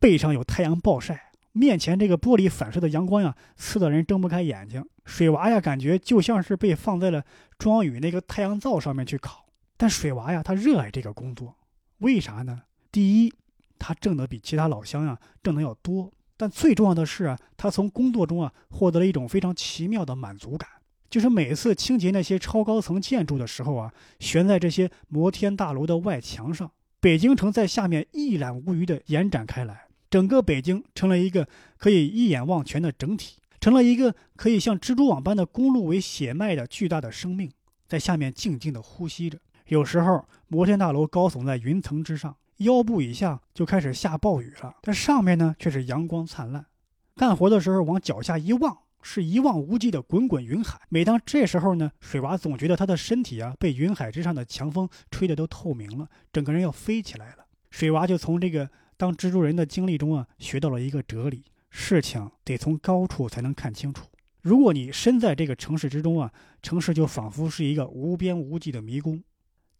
[0.00, 4.84] 背上有太阳暴晒，面前这个玻璃反射的阳光呀，刺得人睁不开眼睛。
[5.04, 7.24] 水娃呀，感觉就像是被放在了
[7.58, 9.46] 庄宇那个太阳灶上面去烤。
[9.76, 11.56] 但水娃呀，他热爱这个工作，
[11.98, 12.62] 为啥呢？
[12.92, 13.32] 第一，
[13.78, 16.12] 他挣的比其他老乡呀挣的要多。
[16.36, 20.68] 但最重要的是啊，他从工作中啊获得了一种非常奇妙的满足感，
[21.10, 37.50] 就是每次清洁那些超高层建筑的时候啊，悬在这些摩天大楼的外墙上，北京城在下面一览无余地延展开来，整个北京成了一个可以一眼望全的整体，成了一个可以像蜘蛛网般的公路为血脉的巨大的生命，
[37.86, 39.38] 在下面静静地呼吸着。
[39.66, 42.36] 有时候，摩天大楼高耸在云层之上。
[42.58, 46.66] 腰部以下就开始下暴雨了，但上面呢却是阳光灿烂。
[47.14, 50.80] 干活的时候往脚下一望，是一望无际的滚滚云海。
[50.88, 57.46] 每当这时候呢，水娃总觉得他的身体啊被云海之上的强风吹得都透明了，整个人要飞起来了。
[57.70, 58.68] 水娃就从这个
[58.98, 64.08] 当蜘蛛人的经历中啊学到了一个哲理：事情得从高处才能看清楚。
[64.42, 66.32] 如果你身在这个城市之中啊，
[66.62, 69.20] 城市就仿佛是一个无边无际的迷宫；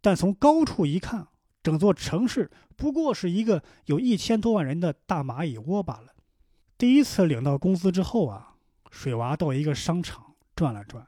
[0.01, 1.27] 但从高处一看，
[1.65, 6.15] 整座城市不过是一个有一千多万人的大蚂蚁窝罢了。
[6.77, 8.55] 第一次领到工资之后啊，
[8.91, 11.05] 水娃到一个商场转了转，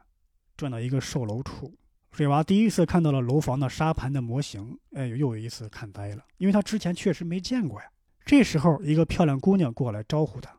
[0.57, 1.77] 转到一个售楼处。
[2.11, 7.87] 水娃第一次看到了楼房的沙盘的模型，哎，又有一次看呆了，因为他之前确实没见过呀。
[8.31, 10.57] 这时候，一个漂亮姑娘过来招呼他，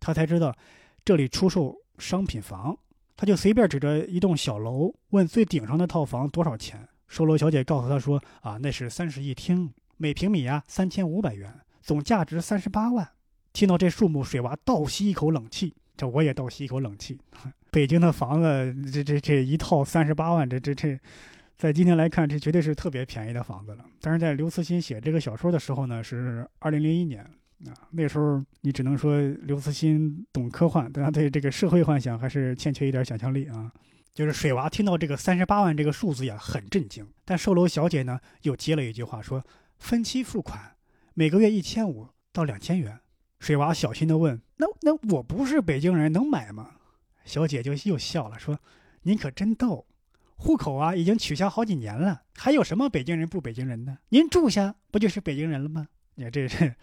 [0.00, 0.56] 他才知道
[1.04, 2.74] 这里出售商品房，
[3.14, 6.88] 他就随便指着一栋小楼，问最顶上的套房多少钱。
[7.08, 11.52] 售楼小姐告诉他说：“啊，那是三室一厅，每平米啊三千五百元，
[11.82, 13.06] 总价值三十八万。”
[13.52, 15.74] 听到这数目，水娃倒吸一口冷气。
[15.98, 17.20] 这我也倒吸一口冷气。
[17.70, 20.98] 北京的房子，这这这一套三十八万，这这这，
[21.60, 23.84] 在今天来看，这绝对是特别便宜的房子了。
[24.00, 27.22] 但是在刘慈欣写这个小说的时候呢，是二零零一年
[27.66, 33.70] 啊，那时候你只能说刘慈欣懂科幻，但他对这个社会幻想还是欠缺一点想象力啊。
[34.14, 37.06] 就是水娃听到这个三十八万这个数字呀，很震惊。
[37.26, 39.44] 但售楼小姐呢，又接了一句话说
[39.78, 40.76] ：“分期付款，
[41.12, 42.98] 每个月一千五到两千元。”
[43.38, 46.70] 水娃小心地问：“那那我不是北京人，能买吗？”
[47.26, 48.58] 小姐就又笑了，说
[49.04, 49.84] ：“您可真逗，
[50.40, 53.98] 户口啊已经取消好几年了，还有什么北京人不北京人的？
[54.08, 56.74] 您住下不就是北京人了吗？”你看，这是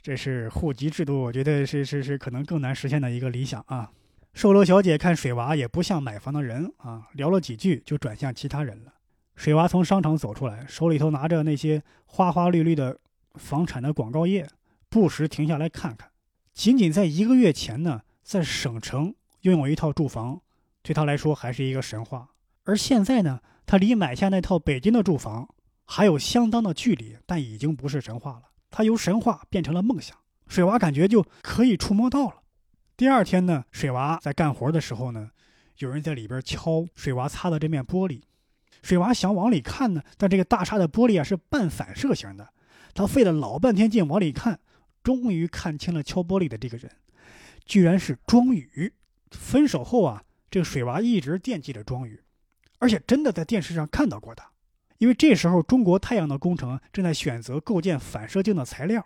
[0.00, 3.90] 这是户籍制度，我觉得是是是可能更难实现的一个理想啊。
[4.32, 8.94] 售楼小姐看水娃也不像买房的人啊，聊了几句就转向其他人了。
[9.34, 12.98] 水娃从商场走出来，手里头拿着那些花花绿绿的
[13.34, 14.48] 房产的广告页。
[14.88, 16.10] 不时停下来看看，
[16.52, 20.40] 仅仅在一个月前呢，在省城拥有一套住房，
[20.82, 22.28] 对他来说还是一个神话。
[22.64, 25.48] 而现在呢，他离买下那套北京的住房
[25.84, 28.42] 还有相当的距离，但已经不是神话了。
[28.70, 30.16] 他由神话变成了梦想，
[30.48, 32.42] 水娃感觉就可以触摸到了。
[32.96, 35.30] 第二天呢，水娃在干活的时候呢，
[35.78, 38.22] 有人在里边敲水娃擦的这面玻璃，
[38.82, 42.48] 水娃想往里看呢，但这个大厦的玻璃啊是半反射型的，
[42.92, 44.60] 他费了老半天劲往里看。
[45.02, 46.90] 终于看清了敲玻璃的这个人，
[47.66, 48.94] 居然是庄宇。
[49.30, 52.18] 分手后啊，这个水娃一直惦记着庄宇，
[52.84, 54.46] 而且真的在电视上看到过他。
[54.98, 59.02] 因为这时候中国太阳能工程正在选择构建反射镜的材料，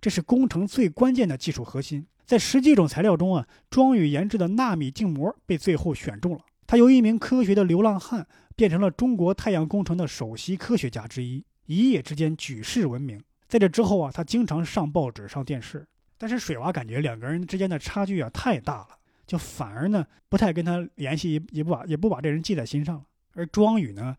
[0.00, 2.04] 这是工程最关键的技术核心。
[2.26, 6.40] 在十几种材料中啊，庄宇研制的纳米镜膜被最后选中了。
[6.66, 13.22] 他由一名科学的流浪汉变成了中国太阳工程的首席科学家之一，一夜之间举世闻名。
[13.46, 15.86] 在这之后啊，他经常上报纸、上电视，
[16.18, 18.88] 但是水娃感觉两个人之间的差距啊太大了，
[19.26, 23.04] 就反而呢不太跟他联系，也不把也不把这人记在心上了。
[23.34, 24.16] 而庄宇呢，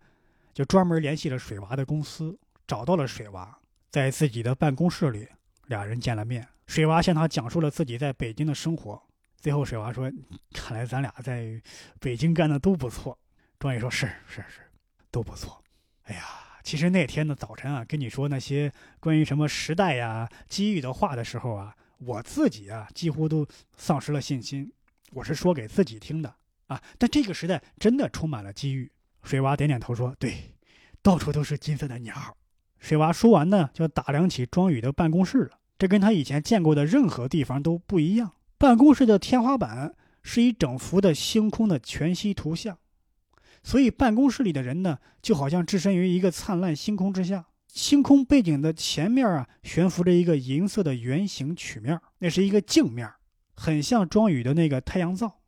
[0.54, 2.38] 就专门联系了水娃的公司，
[2.68, 3.58] 找到了水娃，
[3.90, 5.28] 在自己的办公室里，
[5.68, 6.48] 俩人见了面。
[6.68, 9.02] 水娃向他讲述了自己在北京的生活。
[9.38, 10.12] 最后，水娃说
[10.54, 11.62] ：“看来咱俩在
[12.00, 13.18] 北京干的都不错。”
[13.60, 14.62] 庄宇说：“是是是，
[15.12, 15.64] 都不错。”
[16.06, 16.22] 哎呀。
[16.66, 24.74] 其实那天的早晨啊，跟你说那些关于什么时代呀、机遇的话的时候啊，我自己啊几乎都丧失了信心。
[25.12, 26.36] 我是说给自己听的
[26.68, 26.82] 啊。
[26.98, 28.92] 但这个时代真的充满了机遇。
[29.24, 30.54] 水娃点点头说：“对，
[31.02, 32.38] 到处都是金色的鸟。”
[32.80, 35.60] 水娃说完呢，就打量起庄宇的办公室了。
[35.78, 38.32] 这跟他以前见过的任何地方都不一样。
[38.58, 42.78] 办公室的天花板是一整幅的星空的全息图像。
[43.64, 47.46] 所以办公室里的人呢，就好像置身于一个灿烂星空之下。
[47.68, 53.12] 星空背景的前面啊，悬浮着一个银色的圆形曲面，那是一个镜面，
[53.56, 55.40] 很像庄宇的那个太阳灶。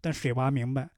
[0.00, 0.90] 但水娃明白，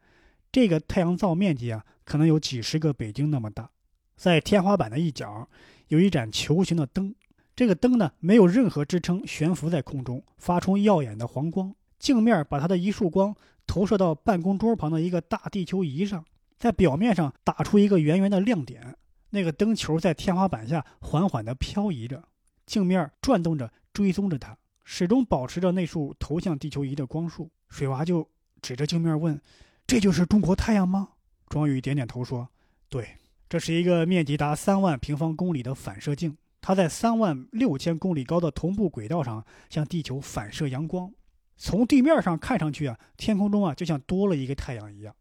[0.51, 3.69] 这个太阳灶面积啊，可能有几十个北京那么大。
[4.17, 5.49] 在天花板的一角，
[5.88, 7.14] 有一盏球形的灯，
[7.55, 11.75] 这个灯呢，没有任何支撑，悬浮在空中，发出耀眼的黄光。
[11.99, 13.35] 镜面把它的一束光
[13.67, 16.25] 投射到办公桌旁的一个大地球仪上。
[16.57, 18.97] 在表面上打出一个圆圆的亮点，
[19.31, 22.23] 那个灯球在天花板下缓缓地漂移着，
[22.64, 27.51] 镜面转动着，追踪着它，始终保持着那束投向地球仪的光束。
[27.68, 28.29] 水娃就
[28.62, 29.40] 指着镜面问
[29.87, 31.09] ：“这就是中国太阳吗？”
[31.49, 32.49] 庄宇点点头说
[32.88, 33.16] ：“对，
[33.49, 41.12] 这是一个面积达三万平方公里的反射镜，它在三万六千公里高的同步轨道上向地球反射阳光，
[41.57, 45.14] 从地面上看上去啊，天空中啊就像多了一个太阳一样。”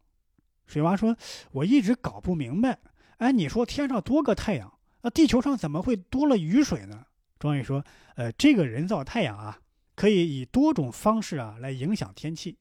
[0.66, 1.16] 水娃说
[1.52, 2.78] ：“我一直搞不明白，
[3.18, 4.72] 哎，你说天上多个太阳，
[5.02, 7.04] 那地球上怎么会多了雨水呢？”
[7.44, 7.84] 庄宇说
[8.16, 9.58] ：“呃，这个人造太阳啊，
[9.94, 12.56] 可以以多种方式啊来影响天气，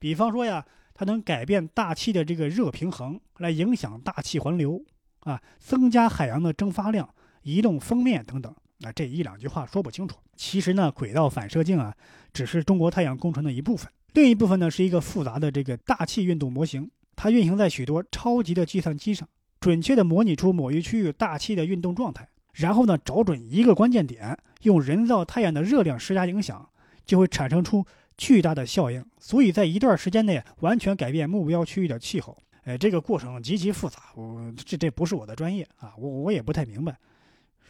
[0.00, 4.84] 比方说呀，它能改变大气的这个热平衡，来影响大气环流，
[5.20, 7.08] 啊，增加海洋的蒸发量，
[7.42, 8.52] 移动锋面等等。
[8.78, 10.18] 那这一两句话说不清楚。
[10.34, 11.94] 其实呢，轨道反射镜啊，
[12.32, 19.28] 只是中国太阳工程的一部分，另一部分呢是一个复杂的这个大气运动模型。”它运行在许多超级的计算机上，
[19.60, 26.66] 准确地模拟出某一区域大气的运动状态，然后呢，找准一个关键点，用人造太阳的热量施加影响，
[27.04, 27.84] 就会产生出
[28.16, 32.36] 巨大的效应，所以在一段时间内完全改变目标区域的气候。
[32.64, 36.96] 哎，这个过程极其复杂，我这这不是我的专业啊，我我也不太明白。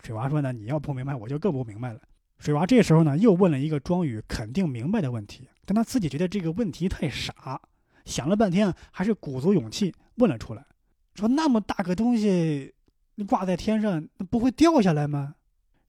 [0.05, 2.01] 水娃说呢，你要不明白，我就更不明白了。
[2.39, 7.61] 水娃这时候呢，又问了一个庄宇肯定明白的问题，但他自己觉得这个问题太傻，
[8.05, 10.65] 想了半天，还是鼓足勇气问了出来，
[11.15, 12.73] 说：“那么大个东西，
[13.17, 15.35] 你挂在天上，那不会掉下来吗？”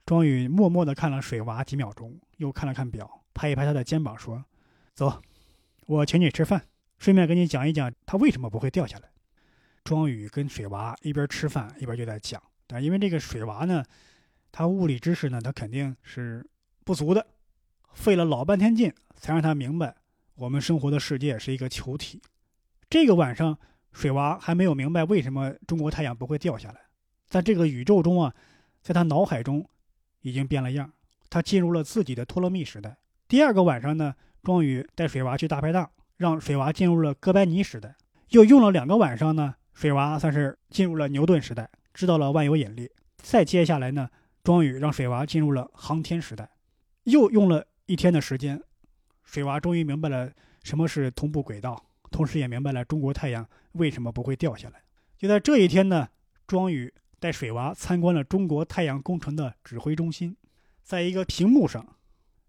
[0.05, 4.43] 庄宇默默地看了水娃几秒钟，又看了看表，拍一拍他的肩膀说
[4.95, 5.21] ：“走，
[5.85, 6.65] 我请你吃饭，
[6.97, 9.09] 顺便跟你讲一讲它为什么不会掉下来。”
[9.85, 13.83] 庄宇跟水娃一边吃饭一边就在讲，但因为这个水娃呢。
[14.49, 16.43] 他物理知识呢，他肯定是
[16.83, 17.27] 不足的，
[17.93, 19.93] 费了老半天劲才让他明白，
[20.33, 22.19] 我们生活的世界是一个球体。
[22.89, 23.59] 这个晚上，
[23.91, 26.81] 水娃还没有明白为什么中国太阳不会掉下来，
[27.27, 28.33] 在这个宇宙中啊，
[28.81, 29.67] 在他脑海中
[30.21, 30.91] 已经变了样，
[31.29, 32.97] 他进入了自己的托勒密时代。
[33.27, 37.95] 第二个晚上呢，庄宇带水娃去大排档，让水娃进入了哥白尼时代。
[38.29, 42.89] 又用了两个晚上呢，水娃算是进入了牛顿时代，知道了万有引力。
[43.17, 44.09] 再接下来呢？
[44.43, 46.49] 庄宇让水娃进入了航天时代，
[47.03, 48.63] 又用了一天的时间，
[49.23, 50.31] 水娃终于明白了
[50.63, 54.81] 什么是同步轨道，同时也明白了中国太阳为什么不会掉下来。
[55.17, 56.07] 就在这一天呢，
[56.47, 60.35] 庄宇带水娃参观了中国太阳工程的指挥中心，
[60.83, 61.85] 在一个屏幕上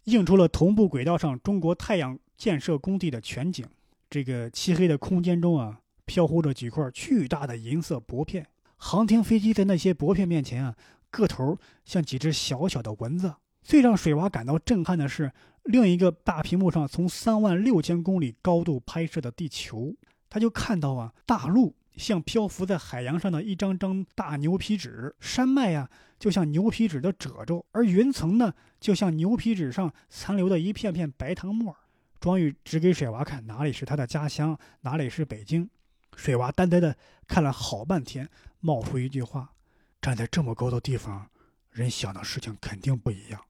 [0.05, 3.67] 映出了同步轨道上中国太阳建设工地的全景。
[4.11, 10.75] 这个漆黑的空间中啊，飘忽着几块巨大的银色薄片，航天飞机在那些薄片面前啊。
[11.11, 13.35] 个头像几只小小的蚊子。
[13.63, 15.33] 最让水娃感到震撼的是，
[15.65, 19.95] 另一个大屏幕上从三万六千公里高度拍摄的地球，
[20.29, 31.77] 他就看到啊，大陆像漂浮在海洋上的一张张大牛皮纸，山脉呀就像牛皮纸的褶皱，而云层呢就像牛皮纸上残留的一片片白糖沫儿。
[32.21, 35.69] 庄宇指给水娃看哪里是他的家乡，哪里是北京。
[36.17, 38.29] 水娃呆呆的看了好半天，
[38.61, 39.53] 冒出一句话。
[40.01, 41.29] 站在这么高的地方，
[41.71, 43.41] 人想的事情肯定不一样。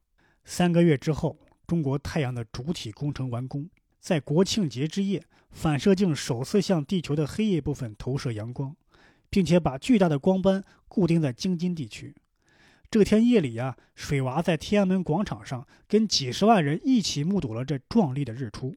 [0.44, 3.68] 三个月之后，中国太阳的主体工程完工，
[4.00, 8.74] 在国庆节之夜，反射镜首次向地球的黑夜部分投射阳光，
[9.28, 12.14] 并且把巨大的光斑固定在京津地区。
[12.90, 18.74] 这天夜里呀，水娃在天安门广场上跟几十万人一起目睹了这壮丽的日出。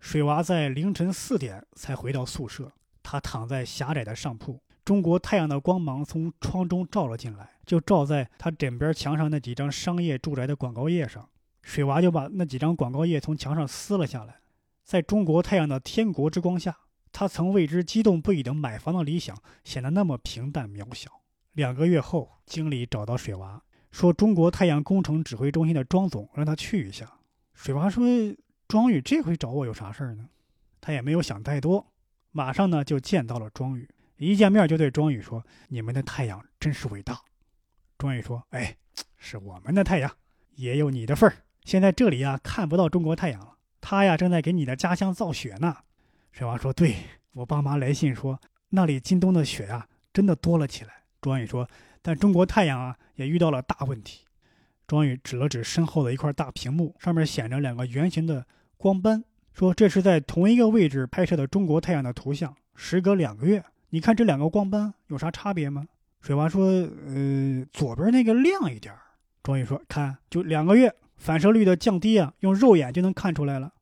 [0.00, 4.60] 水娃在凌晨四点才回到宿舍，他躺在狭窄的上铺。
[4.84, 11.28] 中国太阳的光芒从窗中照了进来，就照在他枕边墙上那几张商业住宅的广告页上。
[11.62, 14.36] 水娃就把那几张广告页从墙上撕了下来。
[14.88, 16.74] 在中国太阳的天国之光下，
[17.12, 21.10] 他曾为之激动不已的买房的理想显得那么平淡渺小。
[21.52, 27.18] 两个月后，经理找到水娃，说中国太阳工程指挥中心的庄总让他去一下。
[27.52, 28.02] 水娃说
[28.66, 30.30] ：“庄宇这回找我有啥事儿呢？”
[30.80, 31.92] 他也没有想太多，
[32.30, 33.86] 马上呢就见到了庄宇。
[34.16, 37.20] 一见面就对庄宇说：“你们的太阳真是伟大。”
[37.98, 38.74] 庄宇说：“哎，
[39.18, 40.10] 是我们的太阳，
[40.54, 41.44] 也有你的份儿。
[41.64, 45.76] 现在这里呀看不到中国太阳了，他呀正在给你的家乡造雪呢。”
[46.32, 46.94] 水娃说：“对
[47.32, 51.68] 我爸妈来信说，那里今冬的雪呀真的多了起来。”庄宇说
[52.02, 54.24] ：“但中国太阳啊也遇到了大问题。”
[54.86, 65.86] 庄宇指了指身后的一块大屏幕，上面显着两个圆形的光斑，说：“这是在同一个位置拍摄的中国太阳的图像，时隔两个月。”你看这两个光斑有啥差别吗？
[66.20, 66.66] 水娃说
[67.06, 68.94] ：“呃，左边那个亮一点。”
[69.42, 73.72] 庄宇说：“看，就两个月，反射率的降低啊，用肉眼就能看出来了。”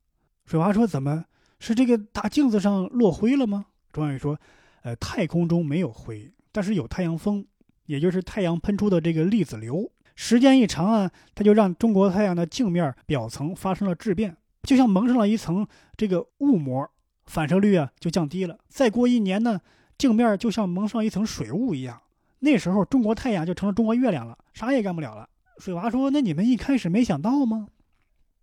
[0.45, 1.27] 水娃说：“怎么
[1.61, 4.39] 是这个大镜子上落灰了吗？”庄宇说
[4.83, 7.47] ：“呃，太空中没有灰，但是有太阳风，
[7.87, 9.91] 也就是太阳喷出的这个粒子流。
[10.15, 16.91] 时间一长啊，它就让中国太阳的镜面表层发生了质变，就像蒙上了一层这个雾膜，
[17.27, 18.59] 反射率啊就降低了。
[18.69, 19.61] 再过一年呢？”
[19.99, 22.03] 镜面就像蒙上一层水雾一样，
[22.41, 25.27] 那时候中国太阳就成了中国月亮了，啥也干不了了。
[25.59, 27.69] 水娃说：“那你们一开始没想到吗？”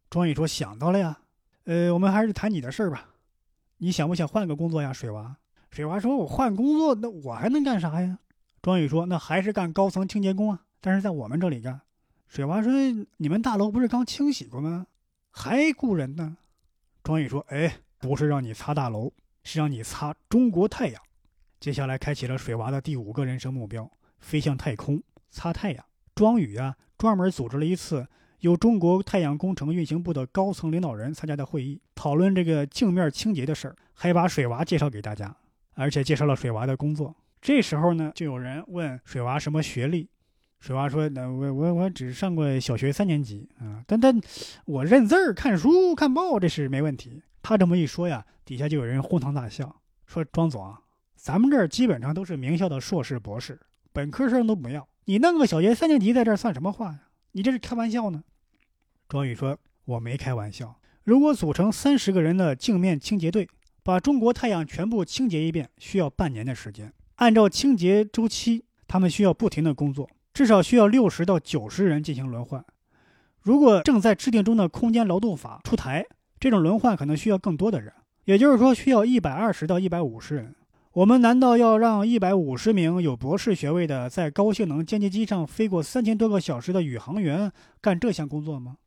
[0.10, 1.20] 庄宇说：“想到了呀，
[1.66, 3.10] 呃，我们还是谈你的事儿吧。
[3.78, 5.38] 你想不想换个工作呀？”水娃，
[5.70, 8.20] 水娃说：“我换工作，那我还能干啥呀？”
[8.62, 11.82] 庄宇说：“那还是干高层清洁工啊，但是在我们这里干。”
[12.28, 12.72] 水娃说
[13.18, 14.88] ：“你们大楼不是刚清洗过吗？
[15.30, 16.38] 还雇人呢？”
[17.04, 19.12] 庄宇说：“哎，不是让你擦大楼，
[19.44, 21.02] 是让你擦中国太阳。”
[21.60, 23.90] 接下来开启了水娃的第五个人生目标：
[24.20, 25.86] 飞向太空，擦太阳。
[26.16, 28.08] 庄宇啊，专门组织了一次
[28.40, 35.36] 由中国太阳工程运行部的高层领导人参加的会议，讨论这个镜面清洁的事儿，还把水娃介绍给大家，
[35.74, 37.16] 而且介绍了水娃的工作。
[37.42, 40.10] 这时候呢，就有人问水娃什么学历，
[40.60, 44.18] 水娃说：“那我我我只上过小学三年级啊，但但
[44.66, 50.80] 我认字儿、看书、看报，这是没问题。”他这么一说呀，底下就有人哄堂大笑，说：“庄总啊。”
[51.18, 53.60] 咱们这儿基本上都是名校的硕士、博士，
[53.92, 54.88] 本科生都不要。
[55.06, 57.00] 你弄个小学三年级在这儿算什么话呀？
[57.34, 58.24] 你这是开玩笑呢？”
[59.10, 60.80] 庄宇说：“我没开玩笑。
[61.04, 63.48] 如果组成三十个人的镜面清洁队，
[63.84, 66.94] 把中国太阳全部清洁一遍，需要半年的时间。
[67.16, 72.64] 按照清洁周期，他们需要不停的工作，至少需要六十到九十人进行轮换。
[73.42, 76.06] 如果正在制定中的空间劳动法出台，
[76.40, 77.92] 这种轮换可能需要更多的人，
[78.24, 80.56] 也就是说需要一百二十到一百五十人。
[80.94, 88.78] 我们难道要让一百五十名有博士学位的在高性能歼击机上飞过三千多个小时的宇航员干这项工作吗？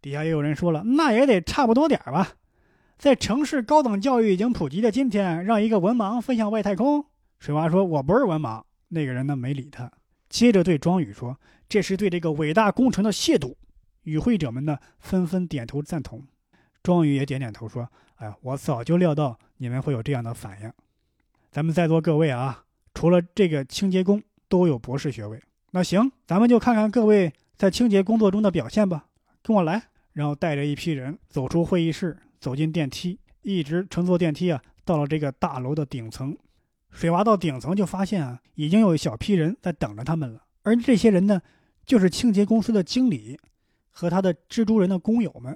[0.00, 2.32] 底下也有人说了，那也得差不多点儿吧。
[2.96, 7.04] 在城市高等教育已经普及的今天，让一个文盲飞向外太空？
[7.38, 9.92] 水娃说：“我不是文盲。”那个人呢没理他，
[10.30, 11.38] 接着对庄宇说
[11.68, 13.54] ：“这是对这个伟大工程的亵渎。”
[14.04, 16.24] 与会者们呢纷纷点头赞同，
[16.82, 17.86] 庄宇也点点头说
[18.16, 20.72] ：“哎，我早就料到你们会有这样的反应。
[21.52, 25.38] 咱们在座各位啊，除了这个清洁工都有博士学位。
[25.72, 29.04] 那行，咱们就看看各位在清洁工作中的表现吧。
[29.42, 36.34] 跟我来。”然后带着一批人走出会议室，走进电梯，一直乘坐电梯啊，到了这个大楼的顶层。
[36.90, 40.42] 水娃到顶层就发现啊，已经有一小批人在等着他们了。
[40.62, 41.42] 而这些人呢，
[41.84, 43.38] 就是清洁公司的经理。
[43.90, 45.54] 和他的蜘蛛人的工友们，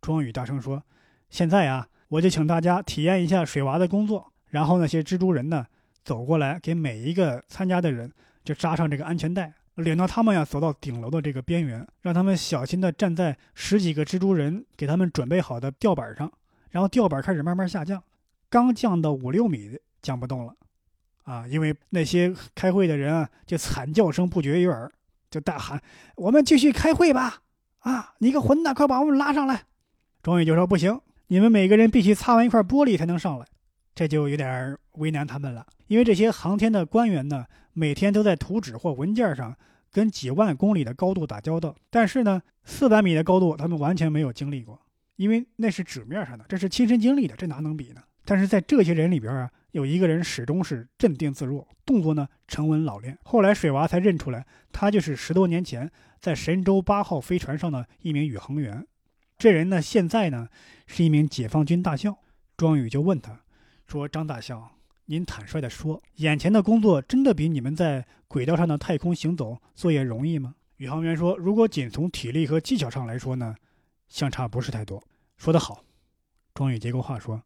[0.00, 0.82] 庄宇大声说
[1.28, 5.66] ：“现在啊，我就请大家体验一下水娃的工作。”然后那些蜘蛛人呢，
[6.04, 8.12] 走过来给每一个参加的人
[8.44, 16.30] 就扎上这个安全带，领到他们呀走到顶楼的这个边缘，让他们小心的站在十几个蜘蛛人给他们准备好的吊板上，
[16.70, 18.00] 然后吊板开始慢慢下降，
[18.48, 20.54] 刚降到五六米降不动了，
[21.24, 24.88] 啊，因为那些开会的人啊就惨叫声不绝于耳，
[25.32, 25.82] 就大喊
[26.14, 27.42] ：“我们继续开会吧！”
[27.84, 28.14] 啊！
[28.18, 29.64] 你个混蛋，快把我们拉上来！
[30.22, 33.46] 庄宇就说：“不行，你们每个人必须擦完一块玻璃才能上来。”
[33.94, 39.56] 这就有点为难他们了，因为这些航天的官员呢，每天都在图纸或文件上
[39.92, 44.80] 跟几万公里的高度打交道，但是呢，四百米的高度他们完全没有经历过，
[45.16, 48.02] 因为那是纸面上的，这是亲身经历的，这哪能比呢？
[48.24, 53.18] 但是在这些人里边啊，有一个人始终是镇定自若，动作呢沉稳老练。
[53.22, 55.90] 后来水娃才认出来，他就是十多年前。
[56.20, 58.86] 在神舟八号飞船上的一名宇航员，
[59.36, 60.48] 这人呢现在呢
[60.86, 62.16] 是一名解放军大校。
[62.56, 63.42] 庄宇就问他，
[63.86, 64.70] 说：“张大校，
[65.06, 73.54] 您坦率地说，眼前的工作真的比你们在轨道上的太空行走作业容易吗？”宇航员说：“如果仅从体力和技巧上来说呢，
[74.08, 75.02] 相差不是太多。”
[75.36, 75.84] 说得好，
[76.54, 77.42] 庄宇接过话说：“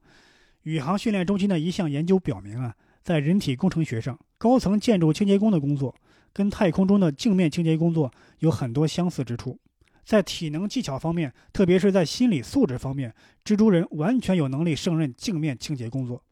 [0.63, 5.95] 宇航训练中心的一项研究表明啊，在人体工程学上，高层建筑清洁工的工作。”
[6.31, 9.59] 跟太空中的镜面清洁工作有很多相似之处，
[10.05, 13.13] 在体能技巧方面，特别是在心理素质方面，
[13.45, 16.23] 蜘蛛人完全有能力胜任镜面清洁工作。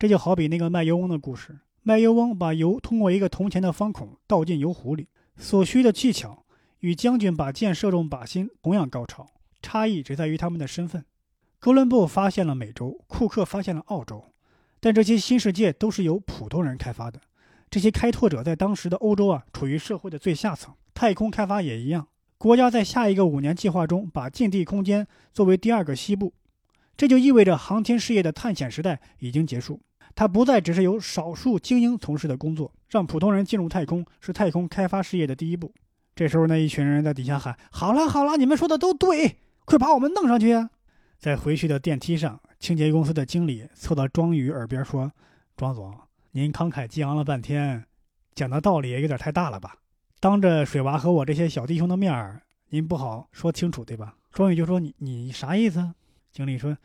[0.00, 6.46] 这就好比那个卖油翁的故事，卖油翁把油通过一个铜钱的方孔倒进油壶里，所需的技巧
[6.78, 9.26] 与将军把箭射中靶心同样高超，
[9.60, 11.04] 差异只在于他们的身份。
[11.58, 14.32] 哥伦布发现了美洲，库克发现了澳洲，
[14.80, 17.20] 但这些新世界都是由普通人开发的。
[17.68, 20.74] 这些开拓者在当时的欧洲啊，处于社会的最下层。
[20.94, 26.32] 太空开发也一样，国家在下一个五年计划中把近地空间作为第二个西部，
[26.96, 29.82] 这就意味着航天事业的探险时代已经结束。
[30.14, 35.72] 它不再只是由少数精英从事的工作，让普通人进入太空是太空开发事业的第一步。
[36.14, 40.70] 这时候，那一群人在底下喊：“好了好了，你们说的都对，快把我们弄上去！”啊！”
[41.18, 45.12] 在回去的电梯上，清洁公司的经理凑到庄宇耳边说
[45.56, 45.94] ：“庄总。”
[46.32, 47.84] 您慷慨激昂了半天，
[48.34, 49.76] 讲的道理也有点太大了吧？
[50.20, 54.14] 当着水娃和我这些小弟兄的面儿，您不好说清楚，对吧？
[54.30, 55.94] 庄宇就说：“你你啥意思？”
[56.30, 56.76] 经理说：“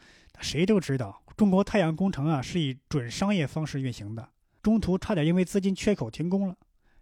[0.41, 4.29] 谁都知道，中国太阳工程啊是以准商业方式运行的，
[4.63, 6.55] 中途差点因为资金缺口停工了。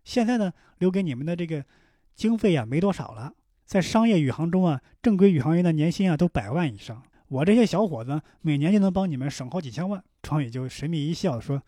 [0.03, 1.63] 现在呢，留给你们的这个
[2.15, 3.34] 经费啊没多少了。
[3.65, 10.03] 在商业宇航中啊，正规宇航员的年薪啊都百万以上。”我这些小伙子每年就能帮你们省好几千万。
[10.21, 11.63] 庄宇就神秘一笑说：“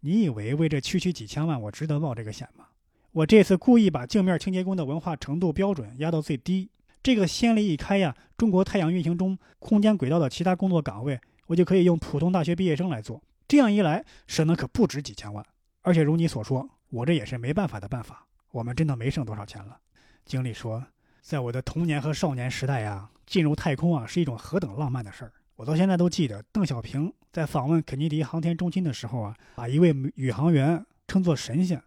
[0.00, 2.66] 你以为为这区区几千万，我值得冒这个险吗？
[3.12, 6.70] 我这次故意把镜面清洁工的文化程度标准压到最低，
[7.02, 11.20] 这个先例一开呀，中国太阳运行中空间轨道的其他工作岗位，
[11.50, 13.20] 我就可以用普通大学毕业生来做。
[13.48, 15.44] 这样一来，省的可不止几千万。
[15.82, 18.24] 而且如你所说，我这也是没办法的办法。
[18.52, 19.76] 我们真的没剩多少钱了。”
[20.24, 20.86] 经理说
[21.20, 25.32] ：“在我的童年和少年时代呀。”进入太空啊，是一种何等浪漫的事儿！
[25.56, 31.82] 我到现在都记得，邓小平在访问肯尼迪航天中心的时候啊，把一位宇航员称作神仙。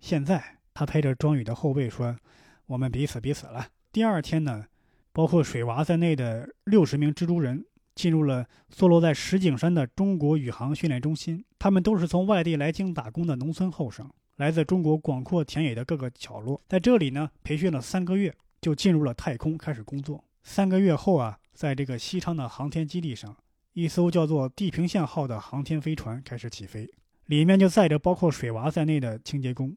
[0.00, 2.16] 现在他拍着庄宇的后背说
[2.68, 4.64] ：“我们彼此彼此了。”第二天呢，
[5.12, 7.66] 包括水娃在内的六十名蜘蛛人
[7.98, 11.44] 进入了坐落在石景山的中国宇航训练中心。
[11.58, 20.22] 他们都是从外地来京打工的农村后生，来自中国广阔田野的各个角落，在这里呢培训了三个月，就进入了太空开始工作。
[20.44, 23.36] 三个月后啊，在这个西昌的航天基地上，
[23.72, 26.88] 一艘叫做“地平线号”的航天飞船开始起飞，
[27.26, 29.76] 里面就载着包括水娃在内的清洁工。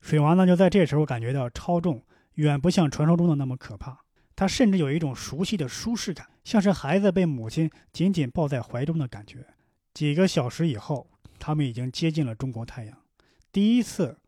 [0.00, 2.00] 水娃呢，就在这时候感觉到超重
[2.34, 4.04] 远不像传说中的那么可怕，
[4.36, 9.46] 他甚至有一种熟悉的舒适感，像是孩子被母亲紧紧抱在怀中的感觉。
[9.94, 11.08] 几个小时以后，
[11.38, 12.98] 他们已经接近了中国太阳，
[13.50, 14.18] 第一次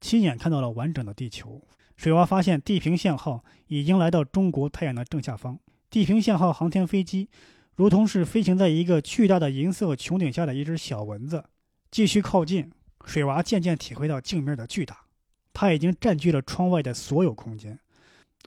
[0.00, 1.60] 亲眼看到了完整的地球。
[1.96, 5.58] 水娃发现地平线号已经来到中国太阳的正下方，
[5.90, 7.28] 地平线号航天飞机
[7.74, 11.44] 如同是飞行在一个巨大的银色穹顶下的一只小蚊子。
[11.90, 12.70] 继续靠近，
[13.04, 15.06] 水娃渐渐体会到镜面的巨大，
[15.52, 17.80] 它已经占据了窗外的所有空间。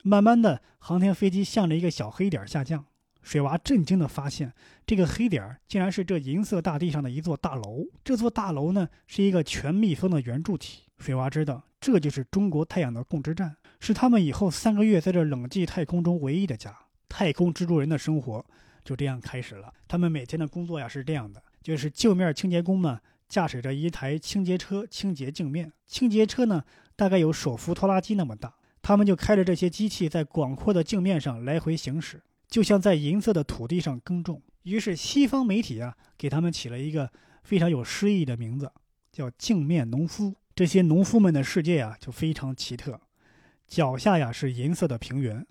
[0.04, 2.86] 慢慢的，航天飞机向着一个小黑点下降。
[3.22, 4.52] 水娃震惊地发现，
[4.86, 7.86] 这个黑点竟然是这银色大地上的一座大楼。
[8.04, 10.84] 这座大楼呢，是一个全密封的圆柱体。
[10.98, 16.76] 水娃知道，这就是中国太阳的控制站，是他们以后三个月在这冷寂太空中唯一的家。
[17.08, 18.44] 太空蜘蛛人的生活
[18.84, 19.72] 就这样开始了。
[19.88, 23.00] 他们每天的工作呀是这样的：就是镜面清洁工们
[23.30, 25.72] 驾驶着一台清洁车清洁镜面。
[25.86, 26.64] 清洁车呢，
[26.96, 32.22] 大概有手扶拖拉机那么大，他们就开着这些机器在广阔的镜面上来回行驶。
[32.48, 37.10] 就像在银色的土地上耕种，于是西方媒体啊给他们起了一个
[37.44, 38.72] 非常有诗意的名字，
[39.12, 40.36] 叫“镜面农夫”。
[40.54, 43.00] 这些农夫们的世界啊就非常奇特，
[43.68, 45.48] 脚下呀是银色的平原，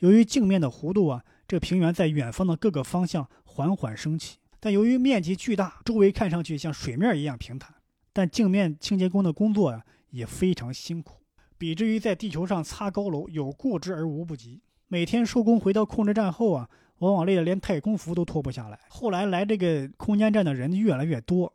[0.00, 4.36] 由于镜面的弧度啊，这平原在远方的各个方向缓缓升起。
[4.60, 7.74] 但由于面积巨大，周围看上去像水面一样平坦。
[8.12, 11.22] 但镜面清洁工的工作呀也非常辛苦，
[11.64, 14.60] 比之于在地球上擦高楼有过之而无不及。
[14.86, 18.78] 每天收工回到控制站后啊，往往累得连太空服都脱不下来。
[18.90, 21.54] 后来来这个空间站的人越来越多，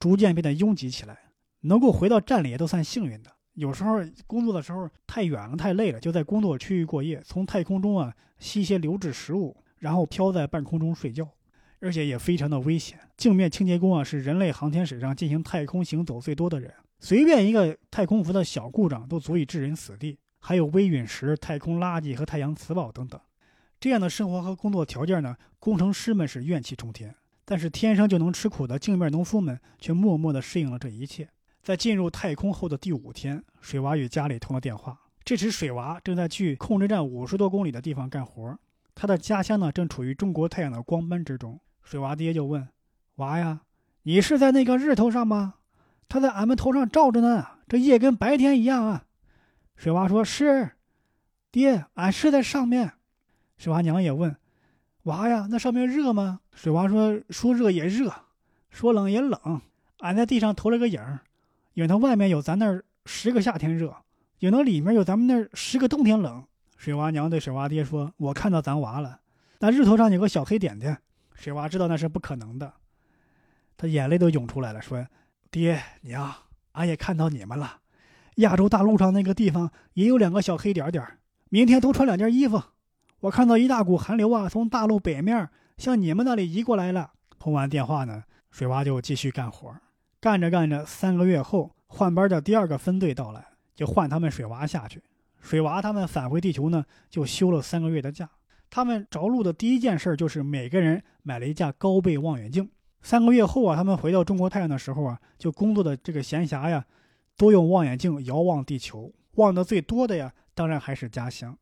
[0.00, 1.16] 逐渐变得拥挤起来。
[1.60, 3.30] 能够回到站里也都算幸运的。
[3.52, 11.28] 有时候工作的时候太远了、太累了，就在工作区域过夜，从太空中啊吸一些流质食物，然后飘在半空中睡觉，
[11.78, 12.98] 而且也非常的危险。
[13.16, 20.18] 镜面清洁工啊是人类航天史上进行太空行走最多的人，随便一个太空服的小故障都足以致人死地。
[20.38, 23.20] 还有微陨石、太空垃圾和太阳磁暴等等，
[23.80, 25.34] 这样的生活和工作条件呢？
[25.58, 31.28] 工程师们是怨气冲天，但是天生就能吃苦的镜面农夫们却默默地适应了这一切。
[31.64, 34.96] 在进入太空后的第五天，水娃与家里通了电话。
[35.24, 38.56] 这时，水娃正在距控制站五十多公里的地方干活，
[38.94, 41.58] 他的家乡呢正处于中国太阳的光斑之中。
[41.82, 42.68] 水娃爹就问
[43.16, 43.62] ：“娃呀，
[44.04, 45.54] 你是在那个日头上吗？
[46.08, 49.04] 他在俺们头上照着呢，这夜跟白天一样啊。”
[49.76, 50.72] 水娃说：“是，
[51.50, 52.92] 爹，俺是在上面。”
[53.58, 54.36] 水娃娘也问
[55.04, 58.12] ：“娃呀，那上面热吗？”水娃说：“说热也热，
[58.70, 59.60] 说冷也冷。
[60.00, 61.20] 俺在地上投了个影儿，
[61.74, 63.94] 影它外面有咱那儿十个夏天热，
[64.40, 66.44] 影它里面有咱们那儿十个冬天冷。”
[66.76, 69.20] 水娃娘对水娃爹说：“我看到咱娃了，
[69.58, 70.98] 那日头上有个小黑点点。”
[71.34, 72.72] 水娃知道那是不可能的，
[73.76, 75.06] 他眼泪都涌出来了，说
[75.50, 76.34] ：“爹娘，
[76.72, 77.80] 俺也看到你们了。”
[78.36, 81.02] 亚洲大陆上那个地方也有两个小黑点点，
[81.48, 82.62] 明天多穿两件衣服。
[83.20, 87.12] 我看到一大股寒流啊，从大陆北面向你们那里移过来了。
[87.38, 89.74] 通完电话呢，水娃就继续干活，
[90.20, 93.42] 干着干着，三个月后换班的第二个分队到来，
[93.74, 95.02] 就换他们水娃下去。
[95.40, 98.28] 水娃他们返回地球呢，就休了三个月的假。
[98.68, 102.68] 他们着陆的第一件事就是每个人买了一架高倍望远镜。
[103.06, 106.84] 三个月后啊，他们回到中国太阳的时候啊，就工作的这个闲暇呀。
[107.36, 111.56] 多用望远镜遥望地球，望的最多的呀，当然还是家乡。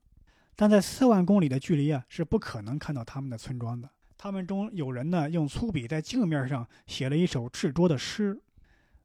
[0.56, 3.90] 但在四万公里的距离啊，是不可能看到他们的村庄的。
[4.16, 8.40] 他们中有人呢，用粗笔在镜面上写了一首执着的诗：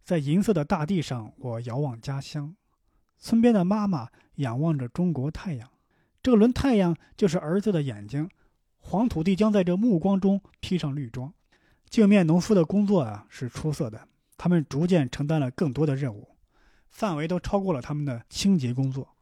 [0.06, 2.56] 在银色的大地上，我遥望家乡。
[3.18, 5.70] 村边的妈妈仰望着中国太阳，
[6.24, 8.30] 这轮太阳就是儿子的眼睛。
[8.78, 11.34] 黄土地将在这目光中披上绿装。
[11.90, 14.08] 镜面农夫的工作啊，是出色的。
[14.38, 16.30] 他们逐渐承担了更多的任务。
[16.90, 19.16] 范围都超过了他们的清洁工作，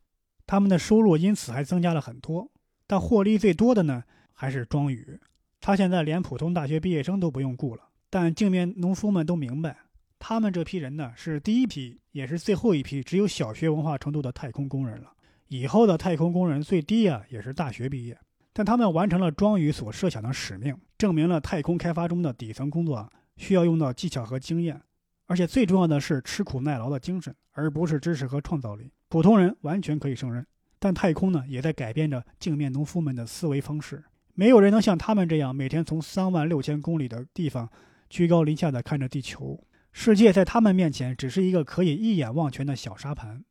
[0.45, 2.51] 他们的收入因此还增加了很多。
[2.85, 4.03] 但获利最多的呢，
[4.33, 5.19] 还是庄宇。
[5.59, 7.83] 他现在连普通大学毕业生都不用雇了。
[8.09, 9.77] 但镜面农夫们都明白，
[10.19, 15.11] 他们这批人呢，是第一批，也是最后一批只有小学文化程度的太空工人了。
[15.47, 18.17] 以后的太空工人最低啊，也是大学毕业。
[18.57, 24.81] 但他们完成了庄宇所设想的使命，证明了太空开发中的底层工作，需要用到技巧和经验。
[25.27, 28.91] 而且最重要的是吃苦耐劳的精神，而不是知识和创造力。
[29.09, 30.43] 普通人完全可以胜任，
[30.79, 34.03] 但太空呢，也在改变着镜面农夫们的思维方式。
[34.33, 37.69] 没有人能像他们这样每天从三万六千公里的地方
[38.09, 39.63] 居高临下的看着地球。
[39.91, 43.43] 世界在他们面前只是一个可以一眼望全的小沙盘。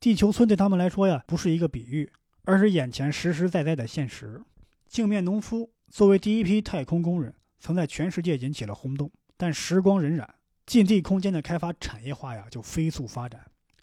[0.00, 2.10] 地球村对他们来说呀，不是一个比喻，
[2.48, 4.40] 而是眼前实实在在的现实。
[4.88, 9.12] 镜面农夫作为第一批太空工人，曾在全世界引起了轰动。
[9.36, 10.26] 但时光荏苒，
[10.64, 13.38] 近地空间的开发产业化呀，就飞速发展，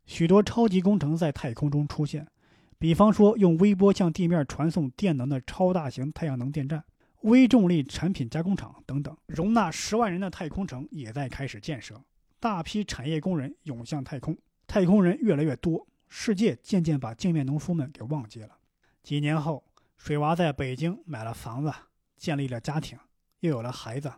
[0.07, 2.25] 许多超级工程在太空中出现。
[2.79, 6.83] 比方说，用微波向地面传送电能的超大型太阳能电站、
[7.21, 12.01] 微重力产品加工厂等等，容纳十万人的太空城也在开始建设。
[12.39, 14.35] 大批产业工人涌向太空，
[14.65, 15.85] 太空人越来越多，
[16.17, 18.57] 世界渐渐把镜面农夫们给忘记了。
[19.03, 19.61] 几年后，
[19.97, 21.71] 水娃在北京买了房子，
[22.15, 22.97] 建立了家庭，
[23.41, 24.11] 又有了孩子。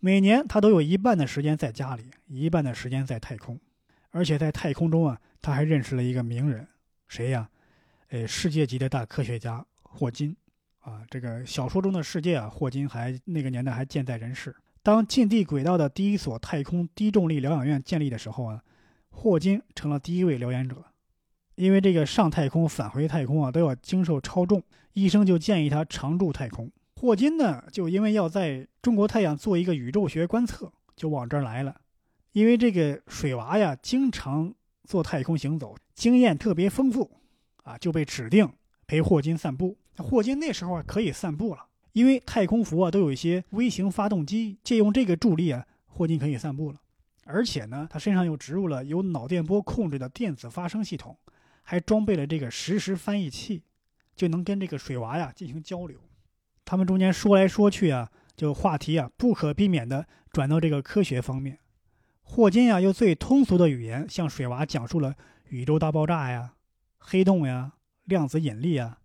[0.00, 3.60] 每年他都有一半的时间在家里，一半的时间在太空，
[4.10, 6.66] 而且在太空中啊，他还认识了一个名人，
[7.06, 7.50] 谁呀？
[8.08, 10.34] 呃，世界级的大科学家霍金，
[10.80, 14.56] 啊，这个小说中的世界啊，霍金还那个年代还健在人世。
[14.82, 18.64] 当近地轨道的第一所太空低重力疗养院建立的时候啊，
[19.10, 20.82] 霍金成了第一位疗养者。
[21.54, 24.62] 因为这个上太空、返回太空啊，都要经受超重，
[24.94, 26.70] 医生就建议他常驻太空。
[26.96, 31.80] 霍金呢，就因为要在中国太阳做一个宇宙学观测，就往这儿来了。
[32.32, 37.18] 因为这个水娃呀，经常做太空行走，经验特别丰富。
[37.64, 38.50] 啊，就被指定
[38.88, 39.76] 陪霍金散步。
[39.96, 46.80] 霍金那时候啊可以散步了，因为太空服啊都有一些微型发动机，借用这个助力啊，霍金可以散步了。
[47.24, 51.16] 而且呢，他身上又植入了由脑电波控制的电子发声系统，
[51.62, 53.62] 还装备了这个实时翻译器，
[54.14, 55.98] 就能跟这个水娃呀进行交流。
[56.64, 61.58] 他们中间说来说去啊，就话题啊不可避免的转到这个科学方面。
[62.22, 65.14] 霍金呀用最通俗的语言向水娃讲述了
[65.48, 66.54] 宇宙大爆炸呀。
[66.98, 67.72] 黑洞呀，
[68.04, 68.98] 量子引力啊，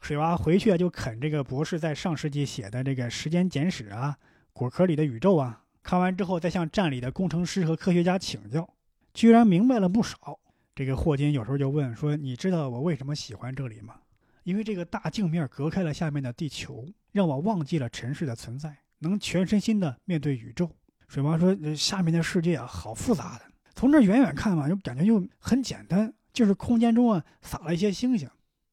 [0.00, 4.18] 水娃回去啊就啃这个博士在上世纪写的这个《时间简史》啊，
[4.52, 8.68] 果壳里的宇宙啊，看完之后再向站里的工程师和科学家请教，
[9.14, 10.38] 居然明白了不少。
[10.74, 14.00] 这个霍金有时候就问说：“你知道我为什么喜欢这里吗？”
[14.44, 20.70] 因为这个大镜面隔开了下面的地球，让我忘记了尘世的存在，能全身心的面对宇宙。
[21.08, 23.44] 水娃说：“下面的世界啊，好复杂的，
[23.74, 28.26] 从这远远看嘛，就感觉又很简单。”就是空间中啊撒了一些星星，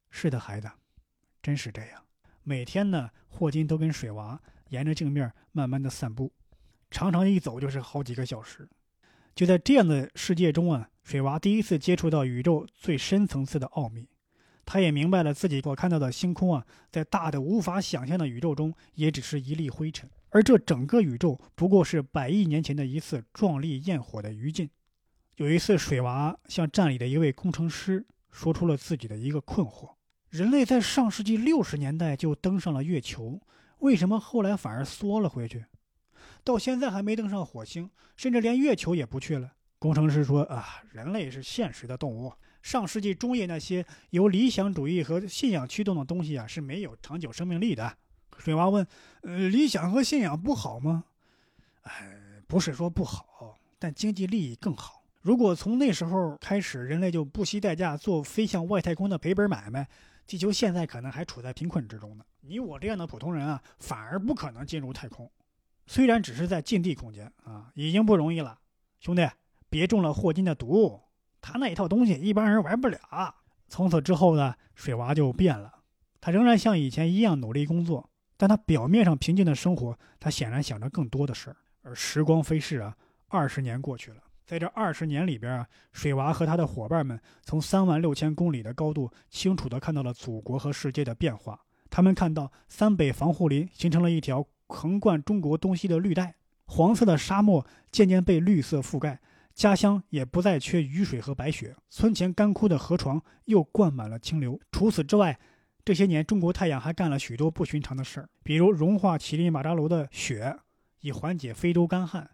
[0.09, 0.71] 是的，孩子，
[1.43, 2.01] 真是这样。
[2.43, 6.31] 每天呢，霍金都跟水娃沿着镜面慢慢的散步，
[6.89, 8.65] 常常一走就是好几个小时。
[9.35, 14.07] 就在这样的世界中啊，水娃第一次接触到宇宙最深层次的奥秘，
[14.63, 24.69] 他也明白了自己所看到的星空啊，在大的无法想象的宇宙中，也只是一粒灰尘，而这整个宇宙不过是百亿年前的一次壮丽焰火的余烬。
[25.37, 29.95] 有一次，水娃向站里的一位工程师说出了自己的一个困惑：
[30.29, 33.41] 人类在上世纪六十年代就登上了月球，
[33.79, 35.65] 为什么后来反而缩了回去？
[36.43, 39.53] 到现在还没登上火星，甚至连月球也不去了。
[39.79, 42.31] 工程师说：“啊，人类是现实的动物。
[42.61, 47.97] 上世纪中叶那些由理想主义和信仰驱动的东西啊，是没有长久生命力的。”
[48.37, 48.85] 水娃问
[49.23, 51.05] ：“呃，理想和信仰不好吗
[51.83, 59.87] ？”“哎，不是说不好，但经济利益更好。”如果从那时候开始，人类就不惜代价做飞向外太空的赔本买卖，
[60.25, 62.23] 地球现在可能还处在贫困之中呢。
[62.41, 65.29] 你我这样的普通人啊，反而不可能进入太空。
[65.87, 68.57] 虽然只是在近地空间啊，已经不容易了。
[69.01, 69.29] 兄弟，
[69.69, 70.99] 别中了霍金的毒，
[71.41, 72.99] 他那一套东西一般人玩不了。
[73.67, 75.71] 从此之后呢，水娃就变了，
[76.19, 81.57] 他仍然像以前一样努力工作，但他表面上平静的生活，他显然想着更多的事儿。
[81.83, 82.95] 而时光飞逝啊，
[83.27, 84.17] 二十年过去了。
[84.45, 91.59] 在这二十年里边啊，水娃和他的伙伴们从三万六千公里的高度，清楚地看到了祖国和世界的变化。
[91.91, 99.19] 他们看到三北防护林形成了一条横贯中国东西的绿带，黄色的沙漠渐渐被绿色覆盖，
[99.59, 104.57] 家乡也不再缺雨水和白雪，村前干枯的河床又灌满了清流。
[104.71, 105.37] 除此之外，
[105.83, 110.55] 这些年中国太阳还干了许多不寻常的事儿，比如融化乞力马扎罗的雪，
[111.01, 112.29] 以缓解非洲干旱。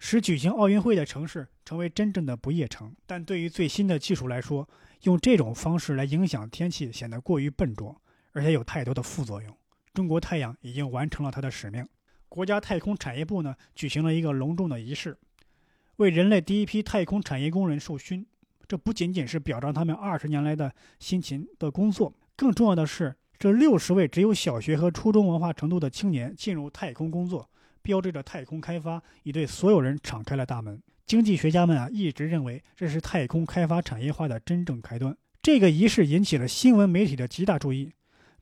[0.00, 4.68] 使举行奥运会的城市成为真正的不夜城，但对于最新的技术来说，
[5.02, 8.02] 用这种方式来影响天气显得过于笨拙，
[8.32, 9.56] 而且有太多的副作用。
[9.92, 11.86] 中国太阳已经完成了它的使命。
[12.28, 15.16] 国家太空产业部呢举行了一个隆重的仪式，
[15.96, 18.24] 为人类第一批太空产业工人授勋。
[18.66, 27.48] 这不仅仅是表彰他们二十年来的辛勤的工作，更重要的是，这六十位只有小学和初中文化程度的青年进入太空工作。
[27.82, 30.80] 标志着太空开发已对所有人敞开了大门。
[31.04, 35.14] 经济学家们啊，一直认为这是太空开发产业化的真正开端。
[35.42, 37.92] 这个仪式引起了新闻媒体的极大注意。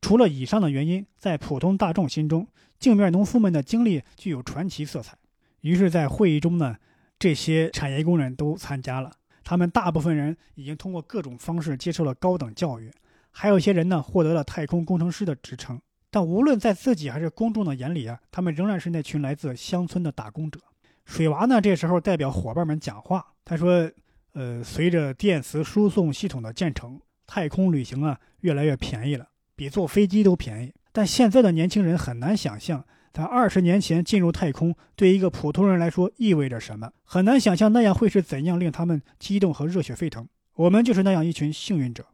[0.01, 2.47] 除了以上的原因，在普通大众心中，
[2.79, 5.19] 镜面农夫们的经历具有传奇色彩。
[5.63, 6.77] 于是，在会议中呢，
[7.23, 9.09] 这些产业工人都参加了。
[9.45, 12.91] 他们大部分人已经通过各种方式接受了高等教育，
[13.31, 15.81] 还有一些人呢获得了太空工程师的职称。
[16.11, 20.59] 但无论在自己还是公众的眼里啊，他们仍然是那群来自乡村的打工者。
[21.05, 23.89] 水娃呢，这时候代表伙伴们讲话，他说
[24.35, 30.75] ：“呃，随着电磁输送系统的建成，太空旅行啊越来越便宜了，比坐飞机都便宜。
[30.91, 40.27] 但现在的年轻人很难想象，在二十年前进入太空对一个普通人来说意味着什么，很难想象那样会是怎样令他们激动和热血沸腾。
[40.55, 42.07] 我们就是那样一群幸运者。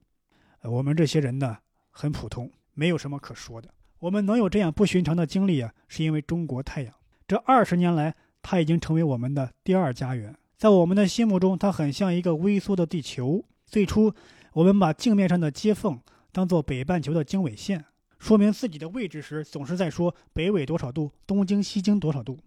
[0.63, 1.59] 我们这些人呢，
[1.91, 3.69] 很普通，没有什么可说的。”
[4.01, 6.95] 我们能有这样不寻常的经历啊，是因为中国太阳。
[7.27, 10.37] 这二十年来，它已经成为我们的第二家园。
[10.57, 13.45] 在我们的心目中，它很像一个微缩的地球。
[13.67, 14.15] 最初，
[14.53, 17.85] 我们把镜面上的接缝当做北半球的经纬线，
[18.19, 22.39] 说明自己的位置时，总是在说北纬多少度，东经西经多少度。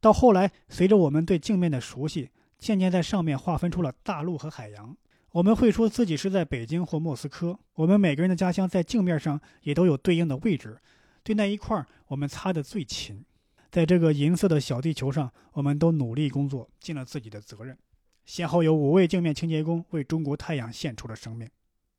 [0.00, 4.96] 到后来，随着我们对镜面的熟悉，渐渐在上面划分出了大陆和海洋。
[5.32, 7.58] 我们会说自己是在北京或莫斯科。
[7.74, 10.78] 我们每个人的家乡在镜面上也都有对应的位置，
[11.22, 13.24] 对那一块我们擦得最勤。
[13.70, 17.76] 在这个银色的小地球上，我们都努力工作，尽了自己的责任。
[18.24, 21.48] 先后有五位镜面清洁工为中国太阳献出了生命。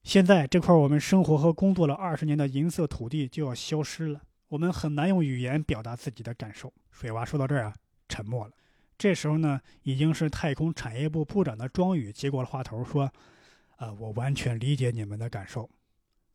[0.06, 6.72] 现在这块我们生活和工作了二十年的银色土地就要消失了，我们很难用语言表达自己的感受。
[6.92, 7.74] 水娃说到这儿啊，
[8.08, 8.54] 沉默了。
[9.00, 13.12] 这时候呢，已经是太空产业部部长的庄宇接过了话头，说
[13.78, 15.68] ：“啊，我完全理解你们的感受，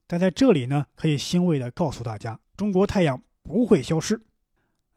[0.09, 4.21] 但在这里呢，可以欣慰地告诉大家，中国太阳不会消失。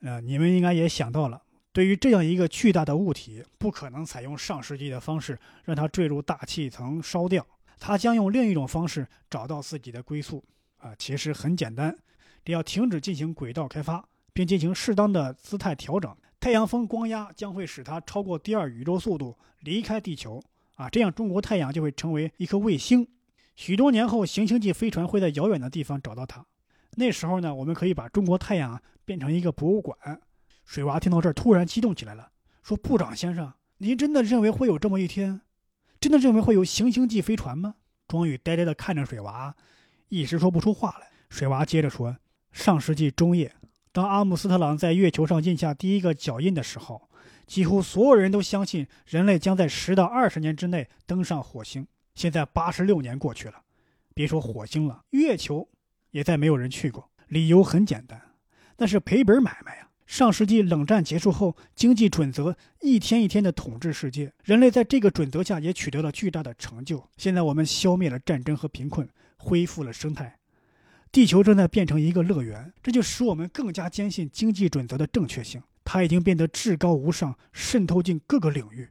[0.01, 7.45] 呃，你们应该也想到了，对于这样一个巨大的物体，不可能采用上世纪的方式让它坠入大气层烧掉，
[7.79, 10.43] 它将用另一种方式找到自己的归宿。
[10.77, 11.97] 啊，其实很简单，
[12.43, 20.43] 只要停止进行轨道开发，并进行适当的姿态调整。”太阳风光压将会使它超过第二宇宙速度离开地球
[20.75, 23.07] 啊，这样中国太阳就会成为一颗卫星。
[23.55, 26.45] 许多年后，行星际飞船会在遥远的地方找到它。
[26.95, 29.97] 那时候呢，我们可以把中国太阳变成一个博物馆。
[30.65, 32.29] 水娃听到这儿突然激动起来了，
[32.61, 35.39] 说：“部长先生，您真的认为会有这么一天？
[36.03, 37.75] 真的认为会有行星际飞船吗？”
[38.09, 39.55] 庄宇呆呆地看着水娃，
[40.09, 41.07] 一时说不出话来。
[41.29, 42.17] 水娃接着说
[42.51, 43.55] ：“上世纪中叶。”
[43.93, 47.09] 当阿姆斯特朗在月球上印下第一个脚印的时候，
[47.47, 51.87] 几乎所有人都相信人类将在十到二十年之内登上火星。
[52.15, 53.61] 现在八十六年过去了，
[54.13, 55.69] 别说火星了，月球
[56.11, 57.09] 也再没有人去过。
[57.29, 58.21] 理由很简单，
[58.75, 59.87] 那是赔本买卖呀。
[60.05, 67.09] 上世纪冷战结束后，经济准则一天一天的统治世界，人类在这个准则下也取得了巨大的成就。
[67.17, 70.37] 现在我们消灭了战争和贫困，恢复了生态。
[71.11, 75.61] 地球正在变成一个乐园，这就使我们更加坚信经济准则的正确性。
[75.85, 78.89] 它已经变得至高无上，渗透进各个领域，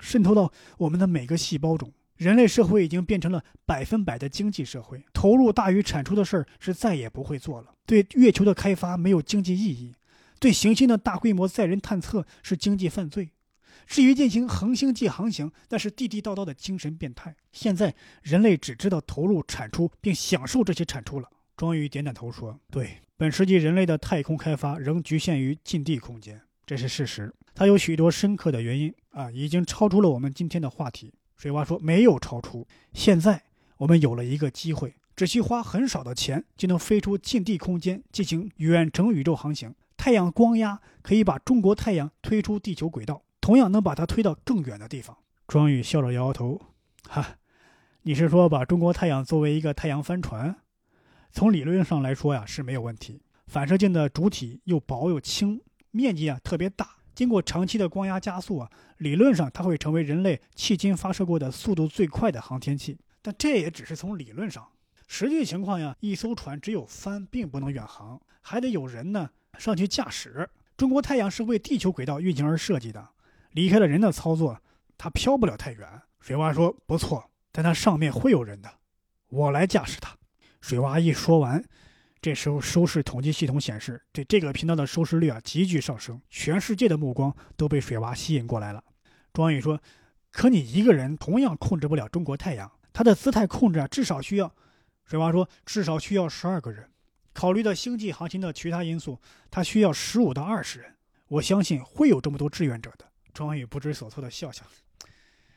[0.00, 1.92] 渗透到我们的每个细胞中。
[2.16, 7.74] 人类社会已经变成了百分百的经济社会，投入大于产出的事儿是再也不会做了。
[7.84, 9.94] 对月球的开发没有经济意义，
[10.46, 13.30] 对行星的大规模载人探测是经济犯罪。
[13.84, 17.34] 至于进行恒星际航行，那是地地道道的精神变态。
[17.50, 17.92] 现在
[18.22, 21.28] 人类只知道投入产出，并享受这些产出了。
[21.56, 27.34] 庄宇点点头说：“对，本世纪人类的太空开发仍局限于近地空间，这是事实。
[27.52, 32.64] 它有许多深刻的原因啊，已经超出了我们今天的话题。”水娃说：“没有超出。
[32.92, 33.42] 现在
[33.78, 39.74] 我们有了一个机会，只需花很少的钱就能飞出近地空间进行远程宇宙航行。
[39.96, 45.16] 太阳光压可以把中国太阳推出地球轨道，同样能把它推到更远的地方。”
[45.46, 46.60] 庄宇笑着摇摇头
[47.08, 47.38] ：“哈，
[48.02, 50.56] 你是说把中国太阳作为一个太阳帆船？”
[51.32, 62.98] 从理论上来说呀是没有问题，反射镜的主体又薄又轻，面积啊特别大，经过长期的光压加速啊，理论上它会成为人类迄今发射过的速度最快的航天器。
[63.22, 64.66] 但这也只是从理论上，
[65.06, 70.48] 实际情况呀，一艘船只有帆并不能远航，还得有人呢上去驾驶。
[70.76, 73.08] 中国太阳是为地球轨道运行而设计的，
[73.52, 74.60] 离开了人的操作，
[74.98, 75.88] 它飘不了太远。
[76.20, 78.70] 水娃说不错，但它上面会有人的，
[79.28, 80.16] 我来驾驶它。
[80.60, 81.64] 水娃一说完，
[82.20, 88.82] 这时候收视统计系统显示，对这个频道的收视率啊急剧上升，全世界的目光都被水娃吸引过来了。
[89.32, 89.80] 庄宇说
[90.32, 94.52] ：“可你一个人同样控制不了中国太阳，它的姿态控制啊至少需要……”
[95.06, 96.90] 水娃说：“至少需要十二个人。
[97.36, 99.20] 考虑到星际航行的其他因素，
[99.50, 100.94] 它需要十五到二十人。
[101.28, 104.64] 我相信会有这么多志愿者的。”庄宇不知所措的笑笑：“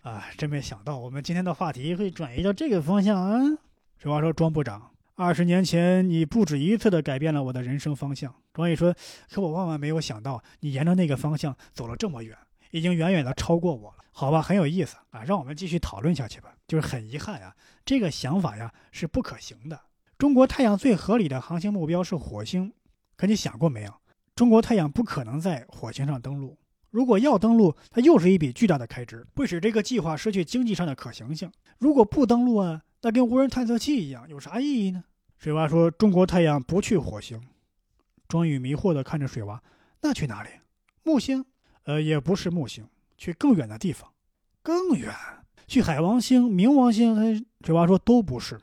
[0.04, 3.58] 啊，真没想到我们今天的话题会转移到这个方向啊。”
[3.98, 8.94] 水娃说：“庄部长。”二十年前，你不止一次的改变了我的人生方向。”庄宇说
[9.32, 12.38] ：“可我万万没有想到，你沿着那个方向走了这么远，
[12.72, 14.04] 已经远远的超过我了。
[14.12, 16.54] 好吧，很有意思啊，让我们继续讨论下去吧。
[16.68, 17.56] 就是很遗憾啊，
[17.86, 19.80] 这个想法呀是不可行的。
[20.20, 22.74] 中国太阳最合理的航行目标是火星，
[23.16, 23.94] 可你想过没有？
[24.36, 26.58] 中国太阳不可能在火星上登陆。”
[26.92, 31.50] 如果要登陆，它又是一笔巨大的开支，会使这个计划失去经济上的可行性。
[31.78, 35.06] 如果不登陆啊，那跟无人探测器一样，有啥意义呢？
[35.38, 37.42] 水娃说：“中国太阳不去火星。”
[38.28, 39.64] 庄宇迷惑地看着水娃
[40.04, 40.50] ：“那去哪里？
[41.04, 41.46] 木星？
[41.84, 42.86] 呃，也不是木星，
[43.18, 44.12] 去更远的地方。
[44.62, 45.14] 更远？
[45.66, 48.60] 去海王星、冥王星？”水娃说：“都不是。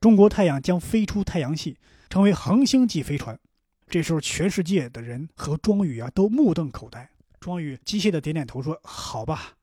[0.00, 1.76] 中国太阳将飞出太阳系，
[2.08, 3.38] 成为恒星级飞船。”
[3.88, 7.10] 这时候，全世界的人和庄宇啊都目瞪口呆。
[7.40, 9.54] 庄宇机械的点点头说：“好吧，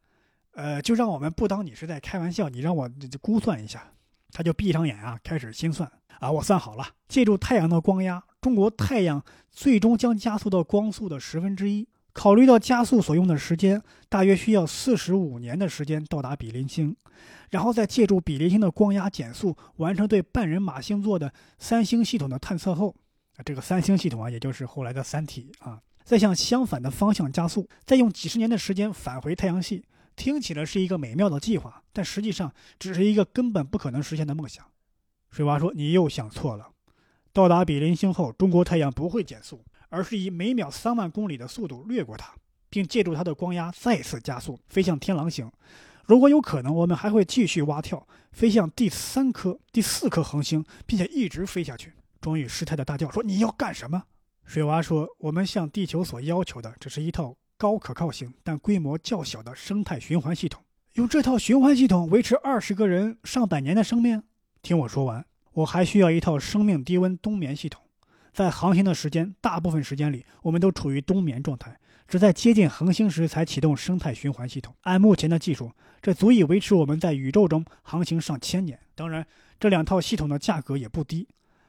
[0.54, 2.90] 呃，就让我们不当你是在开玩笑，你让我
[3.22, 3.92] 估算一下。”
[4.32, 6.32] 他就闭上眼啊，开始心算啊。
[6.32, 11.88] 我算好了，借助太阳的光压，中国太阳最终将加速到光速的十分之一。
[12.16, 16.96] 考虑到加速所用的时间，大约需要四十五年的时间到达比邻星，
[17.50, 22.96] 然后再借助比邻星的光压减速，完成对半人马星座的三星系统的探测后。
[23.36, 29.84] 啊，这个三星系统啊，也就是后来的三体啊，再向相反的方向加速，再用几十年的时间返回太阳系，
[30.16, 34.66] 听起来是一个美妙的计划，但实际上只是一个根本不可能实现的梦想。
[35.32, 36.70] 水娃说：“你又想错了。
[37.34, 42.34] 到达比邻星后，中国太阳不会减速，而是以每秒三万公里的速度掠过它，
[42.70, 45.50] 并借助它的光压再次加速，飞向天狼星。
[46.04, 54.04] 如果有可能，我们还会继续蛙跳，飞向第三颗、第四颗恒星，并且一直飞下去。”庄宇失态的大叫说：“你要干什么？”
[54.44, 60.62] 水娃说：“我们向地球所要求的只是一套高可靠性但规模较小的生态循环系统。
[60.96, 64.22] 用这套循环系统维持二十个人上百年的生命。
[64.62, 67.82] 听我说完，我还需要一套生命低温冬眠系统。
[68.36, 71.74] 在航行的时间，大部分时间里我们都处于冬眠状态，
[72.06, 74.76] 只在接近恒星时才启动生态循环系统。
[74.82, 75.72] 按目前的技术，
[76.02, 78.78] 这足以维持我们在宇宙中航行上千年。
[78.94, 79.26] 当然，
[79.58, 81.26] 这两套系统的价格也不低。”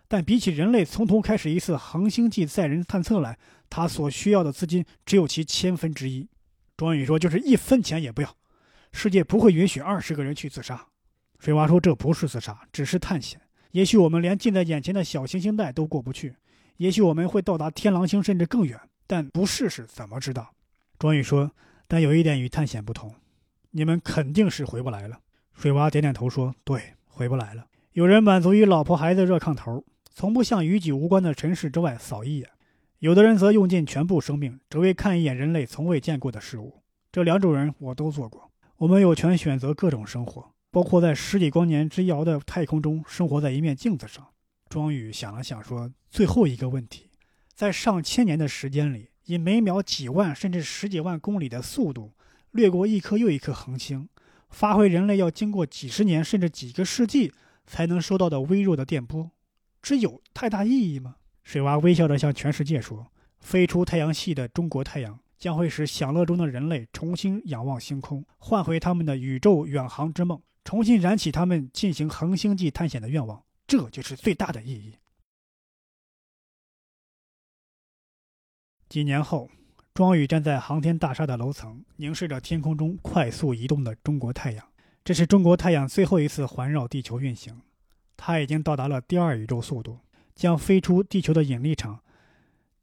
[0.09, 3.39] 但比起人类从头开始一次恒星际载人探测来，
[3.71, 6.29] 他所需要的资金只有其千分之一。
[6.77, 8.37] 庄宇说：“就是一分钱也不要。”
[8.91, 10.85] 世界不会允许二十个人去自杀。
[11.39, 13.41] 水娃说：“这不是自杀，只是探险。
[13.71, 16.35] 也许我们连近在眼前的小行星带都过不去，
[16.77, 18.79] 也许我们会到达天狼星，甚至更远。
[19.07, 20.53] 但不试试怎么知道？”
[20.99, 21.53] 庄宇说
[21.87, 23.15] ：“但有一点与探险不同，
[23.71, 25.19] 你们肯定是回不来了。”
[25.55, 27.67] 水娃点点头说：“对，回不来了。
[27.93, 29.85] 有人满足于老婆孩子热炕头。”
[30.19, 32.49] 从不向与己无关的尘世之外扫一眼，
[33.01, 36.83] 有的人则用尽全部生命，只为看一眼人类从未见过的事物。
[37.13, 38.51] 这两种人我都做过。
[38.79, 44.27] 我们有权选择各种生活，包括在十几光年之遥的太空中生活在一面镜子上。
[44.69, 47.11] 庄宇想了想说：“最后一个问题，
[47.55, 52.13] 在上千年的时间里，以每秒几万甚至十几万公里的速度
[52.51, 54.09] 掠过一颗又一颗恒星，
[54.51, 57.33] 发挥人类要经过几十年甚至几个世纪
[57.67, 59.31] 才能收到的微弱的电波。”
[59.81, 61.17] 这有太大意义吗？
[61.45, 63.07] 水娃微笑着向全世界说
[63.39, 73.46] ：“飞出太阳系的中国太阳将会使享乐中的人类重新仰望星空，换回他们的宇宙远航之梦，重新燃起他们进行恒星际探险的愿望。
[73.67, 74.95] 这就是最大的意义。”
[78.89, 79.51] 几年后，
[79.93, 84.67] 庄宇站在航天大厦的楼层，凝视着天空中快速移动的中国太阳。
[85.05, 87.63] 这是中国太阳最后一次环绕地球运行。
[88.17, 90.01] 它已经到达了第二宇宙速度，
[90.35, 92.03] 将飞出地球的引力场，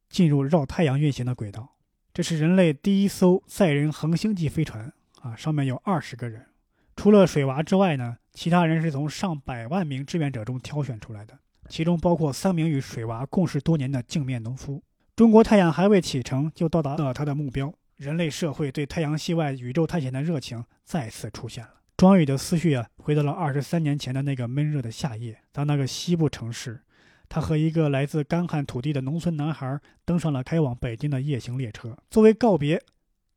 [0.10, 1.78] 进入绕太阳运行的轨道。
[2.14, 6.53] 这是人类第一艘载人恒星际飞船啊，上面有二十个人，
[6.96, 11.38] 除了水娃之外呢，其他人是从上百万名志愿者中挑选出来的，
[11.68, 14.84] 其中包括三名与水娃共事多年的镜面农夫。
[15.16, 17.74] 中国太阳还未启程，就到达了它的目标。
[17.98, 21.70] 人类社会对太阳系外宇宙探险的热情再次出现了。
[21.96, 25.38] 庄宇的思绪啊，回到了二十三年前的那个闷热的夏夜。
[25.52, 26.82] 当那个西部城市，
[27.30, 31.96] 他和一个来自干旱土地的农村男孩登上了开往北京的夜行列车。
[32.10, 32.82] 作为告别，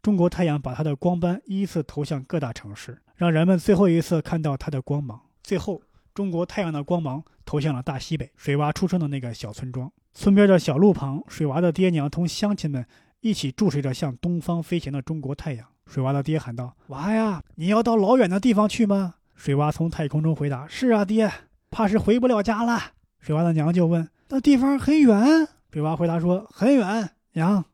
[0.03, 5.21] 中国太阳把它的光斑依次投向各大城市，让人们最后一次看到它的光芒。
[5.43, 5.83] 最后，
[6.15, 9.91] 中国太阳的光芒投向了大西北，水娃出生的那个小村庄。
[10.13, 12.87] 村边的小路旁，水娃的爹娘同乡亲们
[13.21, 15.67] 一起注视着向东方飞行的中国太阳。
[15.87, 21.31] 水娃的爹喊道：“娃呀，你要到老远的地方去吗？”水娃从太空中回答：“是啊，爹，
[21.71, 22.81] 怕是回不了家了。”
[23.21, 27.65] 水娃的娘就问：“那地方很远？”水娃回答说：“很远。”娘，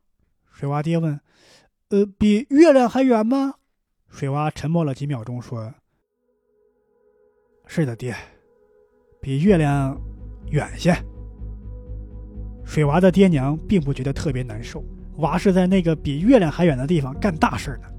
[0.51, 1.19] 水娃爹问
[1.89, 3.55] ：“呃，比月亮还远吗？”
[4.13, 5.73] 水娃沉默了几秒钟，说
[7.65, 8.15] ：“是的，爹，
[9.19, 9.99] 比月亮
[10.51, 10.95] 远些。
[12.63, 14.85] 水娃的爹娘并不觉得特别难受，
[15.17, 17.89] 娃是在那个比月亮还远的地方干大事呢。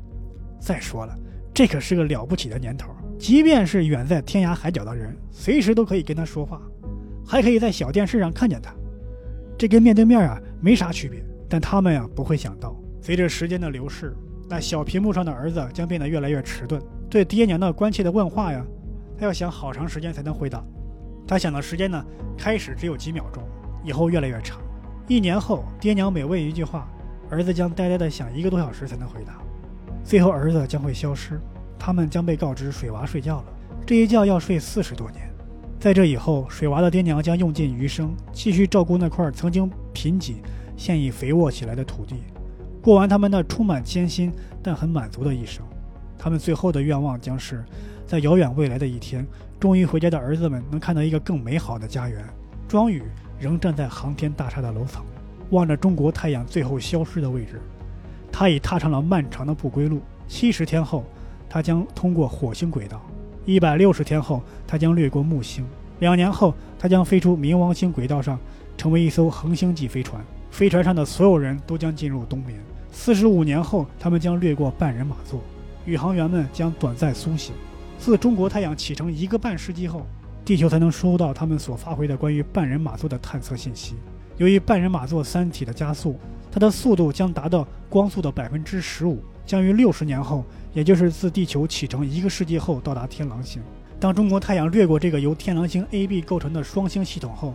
[0.60, 1.18] 再说了，
[1.52, 6.62] 这可是个了不起的年头，即便是远在天涯海角的人，随时都可以跟他说话，
[7.26, 8.72] 还可以在小电视上看见他。
[9.58, 11.20] 这跟面对面啊没啥区别。
[11.48, 14.16] 但他们呀不会想到，随着时间的流逝，
[14.48, 16.80] 那小屏幕上的儿子将变得越来越迟钝。
[17.08, 18.64] 对爹娘的关切的问话呀，
[19.18, 20.62] 他要想好长时间才能回答。
[21.26, 22.04] 他想的时间呢，
[22.36, 23.42] 开始只有几秒钟，
[23.82, 24.60] 以后越来越长。
[25.08, 26.88] 一年后，爹娘每问一句话，
[27.30, 29.40] 儿子将呆呆地想一个多小时才能回答。
[30.02, 31.40] 最后，儿子将会消失，
[31.78, 33.44] 他们将被告知水娃睡觉了。
[33.86, 35.30] 这一觉要睡四十多年。
[35.78, 40.36] 在这以后，水娃的爹娘将用尽余生继续照顾那块曾经贫瘠。
[40.76, 42.16] 现已肥沃起来的土地，
[42.84, 44.30] 过完他们那充满艰辛
[44.62, 45.64] 但很满足的一生。
[46.18, 47.64] 他们最后的愿望将是，
[48.06, 49.26] 在遥远未来的一天，
[49.58, 52.22] 终于回家的儿子们能看到一个更美好的家园。
[52.68, 53.02] 庄宇
[53.40, 55.02] 仍站在航天大厦的楼层，
[55.48, 57.58] 望着中国太阳最后消失的位置。
[58.30, 60.02] 他已踏上了漫长的不归路。
[60.28, 61.04] 七十天后，
[61.48, 62.98] 他将通过火星轨道；
[63.46, 65.64] 一百六十天后，他将掠过木星；
[66.00, 68.38] 两年后，他将飞出冥王星轨道上，
[68.76, 70.22] 成为一艘恒星级飞船。
[70.50, 72.58] 飞船上的所有人都将进入冬眠。
[72.96, 75.42] 四十五年后，他们将掠过半人马座，
[75.84, 77.52] 宇航员们将短暂苏醒。
[77.98, 80.06] 自中国太阳启程一个半世纪后，
[80.44, 83.96] 地球才能收到他们所发回的关于半人马座的探测信息。
[84.38, 86.18] 由于半人马座三体的加速，
[86.52, 93.60] 它的速度将达到光速的百分之十五，将于六十年后，也就是自地球启程一个世纪后到达天狼星。
[93.98, 97.54] 当中国太阳掠过这个由天狼星 A、B 构成的双星系统后，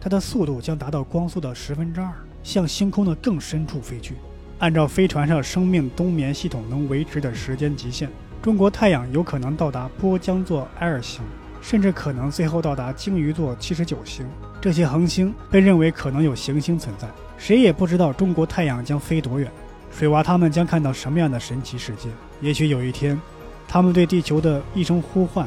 [0.00, 2.12] 它的速度将达到光速的十分之二。
[2.42, 4.14] 向星空的更深处飞去。
[4.58, 8.08] 按照飞船上生命冬眠系统能维持的时间极限，
[8.40, 11.22] 中国太阳有可能到达波江座埃尔星，
[11.60, 14.26] 甚至可能最后到达鲸鱼座七十九星。
[14.58, 17.06] 这些恒星被认为可能有行星存在。
[17.36, 19.50] 谁也不知道中国太阳将飞多远，
[19.90, 22.08] 水娃他们将看到什么样的神奇世界。
[22.40, 23.20] 也许有一天，
[23.68, 25.46] 他们对地球的一声呼唤，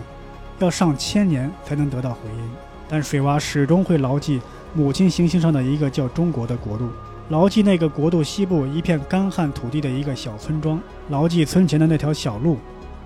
[0.60, 2.50] 要上千年才能得到回音。
[2.88, 4.40] 但水娃始终会牢记。
[4.72, 6.90] 母亲行星上的一个叫中国的国度，
[7.30, 12.58] 牢记那个国度西部一片干旱土地的一个小村庄，牢记村前的那条小路，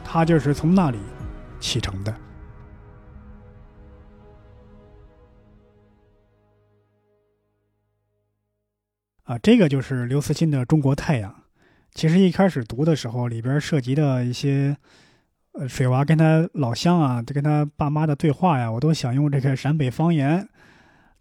[0.02, 0.98] 它就是从那里
[1.60, 2.16] 启程的。
[9.24, 11.30] 啊，这个就是刘慈欣的《中国太阳》。
[11.94, 14.78] 其实一开始读的时候，里边涉及的一些，
[15.52, 20.48] 呃，水娃跟他老乡啊，跟他爸妈的对话呀，我都想用这个陕北方言。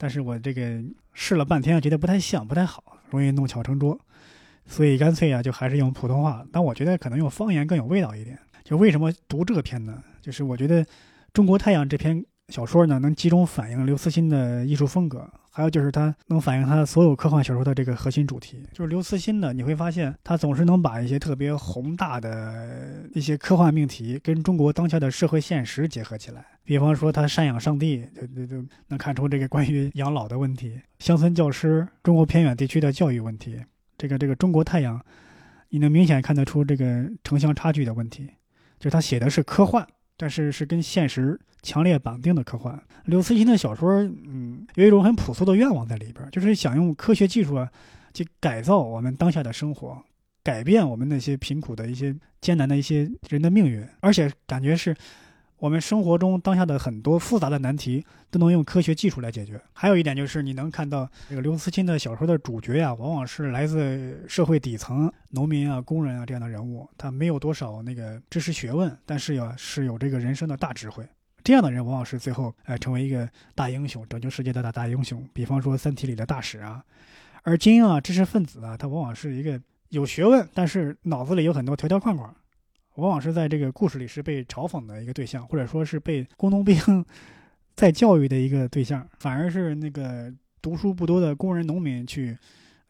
[0.03, 0.83] 但是我这个
[1.13, 3.97] 试了半天，觉得不太像，不太好，容易弄巧成拙，
[4.67, 6.45] 所以干脆啊，就还是用普通话。
[6.51, 8.37] 但我觉得可能用方言更有味道一点。
[8.65, 10.03] 就为什么读这篇呢？
[10.21, 10.85] 就是我觉得
[11.33, 12.25] 《中国太阳》这篇。
[12.49, 18.67] 小说呢，能集中反映刘慈欣的艺术风格，还有就是它能反映他所有科幻小说的这个核心主题。
[18.73, 26.45] 就是刘慈欣呢，你会发现他总是能把一些特别宏大的一些科幻命题跟中国当下的社会现实结合起来。
[26.65, 33.61] 比方说他赡养上帝，就就就能看出这个关于养老的问题；乡村教师，中国偏远地区的教育问题。
[33.99, 34.99] 这个这个中国太阳，
[35.69, 38.27] 你能明显看得出这个城乡差距的问题。
[38.79, 39.87] 就是他写的是科幻。
[40.15, 42.81] 但是是跟现实强烈绑定的科幻。
[43.05, 47.71] 刘慈欣的小说，嗯，有一种很朴素的愿望在里边，就是想用科学技术啊，
[48.13, 50.03] 去改造我们当下的生活，
[50.43, 54.95] 改变我们那些贫苦的一些艰难的一些人的命运，而且感觉是。
[55.59, 59.63] 我们生活中当下的很多复杂的难题都能用科学技术来解决。
[59.73, 66.91] 还有一点就是，你能看到这个刘慈欣的小说的主角呀，往往是来自社会底层、农民啊、工人啊这样的人物。
[66.99, 71.07] 他没有多少那个知识学问，但是呀，是有这个人生的大智慧。
[71.45, 75.27] 这样的人往往是最后哎成为一个大英雄，拯救世界的大大英雄。
[75.33, 76.85] 比方说《三体》里的大使啊，
[77.43, 82.35] 而精英啊、知识分子啊，他往往是一个有学问，但是脑子里有很多条条框框。
[82.97, 86.77] 往往是在这个故事里是被嘲讽的一个对象，或者说是被工农兵
[87.75, 90.31] 在教育的一个对象，反而是那个
[90.61, 92.37] 读书不多的工人农民去，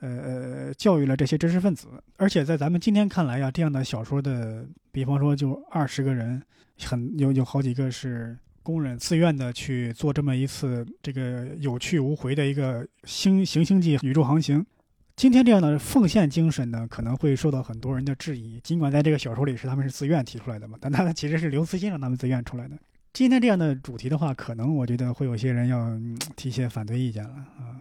[0.03, 1.89] 呃呃教育了这些知识分子。
[2.19, 6.43] 而且在咱们今天看来呀，这样的小说的，比方说就二十个人，
[6.85, 14.67] 很有有好几个是工人自愿的去做这么一次这个有去无回的一个星行星际宇宙航行。
[15.15, 18.59] 今天这样的奉献精神呢，可能会受到很多人的质疑。
[18.61, 22.77] 尽管在这个小说里是他们是自愿提出来的嘛，但他其实是刘慈欣让他们自愿出来的。
[23.13, 26.01] 今天这样的主题的话，可能我觉得会有些人要
[26.35, 27.77] 提一些反对意见了啊，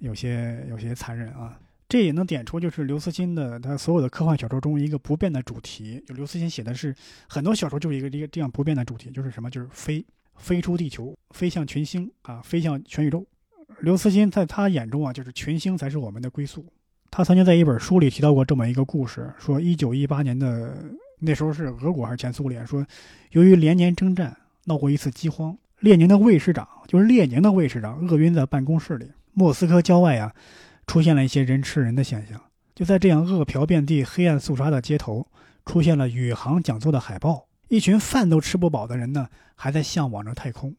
[0.00, 1.58] 有些有些残忍啊。
[1.88, 6.00] 这也能点出就是刘慈欣的他所有的科幻小说中一个不变的主题。
[6.06, 6.94] 就刘慈欣写的是
[7.28, 10.04] 很多小说就是一个一个这样不变的主题，就是什么就是飞
[10.36, 13.26] 飞出地球，飞向群星啊，飞向全宇宙。
[13.80, 16.64] 刘慈欣在他眼中啊，就是群星才是我们的归宿。
[17.10, 20.76] 他曾经在一本书里提到过这么一个故事，说一九一八年的
[21.18, 22.86] 那时候是俄国还是前苏联，说
[23.32, 24.36] 由于连年征战
[24.66, 29.10] 闹过一次饥荒，列宁的卫士长就是列宁的卫士长饿晕在办公室里。
[29.32, 30.34] 莫斯科郊外啊，
[30.86, 32.40] 出现了一些人吃人的现象。
[32.74, 35.26] 就在这样饿殍遍地、黑暗肃杀的街头，
[35.66, 37.46] 出现了宇航讲座的海报。
[37.68, 40.74] 一群饭都吃不饱的人呢，还在向往着太空。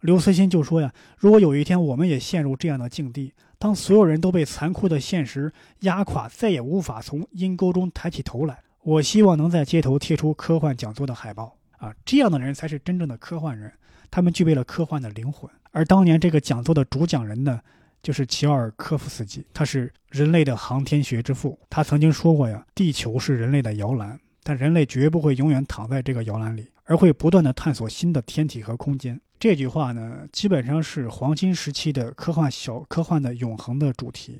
[0.00, 11.94] 刘慈欣就说呀：“如果有一天我们也陷入这样的境地，当所有人都被残酷的现实压垮，再也无法从阴沟中抬起头来，我希望能在街头贴出科幻讲座的海报啊！
[12.04, 13.72] 这样的人才是真正的科幻人，
[14.10, 15.50] 他们具备了科幻的灵魂。
[15.70, 17.60] 而当年这个讲座的主讲人呢，
[18.04, 21.58] 就是齐奥尔科夫斯基，他是人类的航天学之父。
[21.68, 29.18] 他曾经说过呀：‘地球是人类的摇篮。’”但人类绝不会永远躺在这个摇篮里，而会不断的探索新的天体和空间。
[29.40, 34.38] 这句话呢，基本上是黄金时期的科幻小科幻的永恒的主题。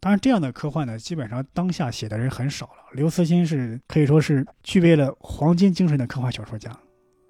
[0.00, 2.72] 当然，这样的科幻呢，基本上当下写的人很少了。
[2.94, 6.76] 刘慈欣是可以说是具备了黄金精神的科幻小说家，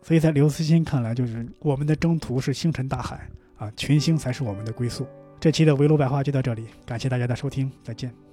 [0.00, 3.28] 所以在刘慈欣看来，就是我们的征途是星辰大海
[3.58, 5.06] 啊，群星才是我们的归宿。
[5.40, 8.23] 这期的围炉百话就到这里，感谢大家的收听，再见。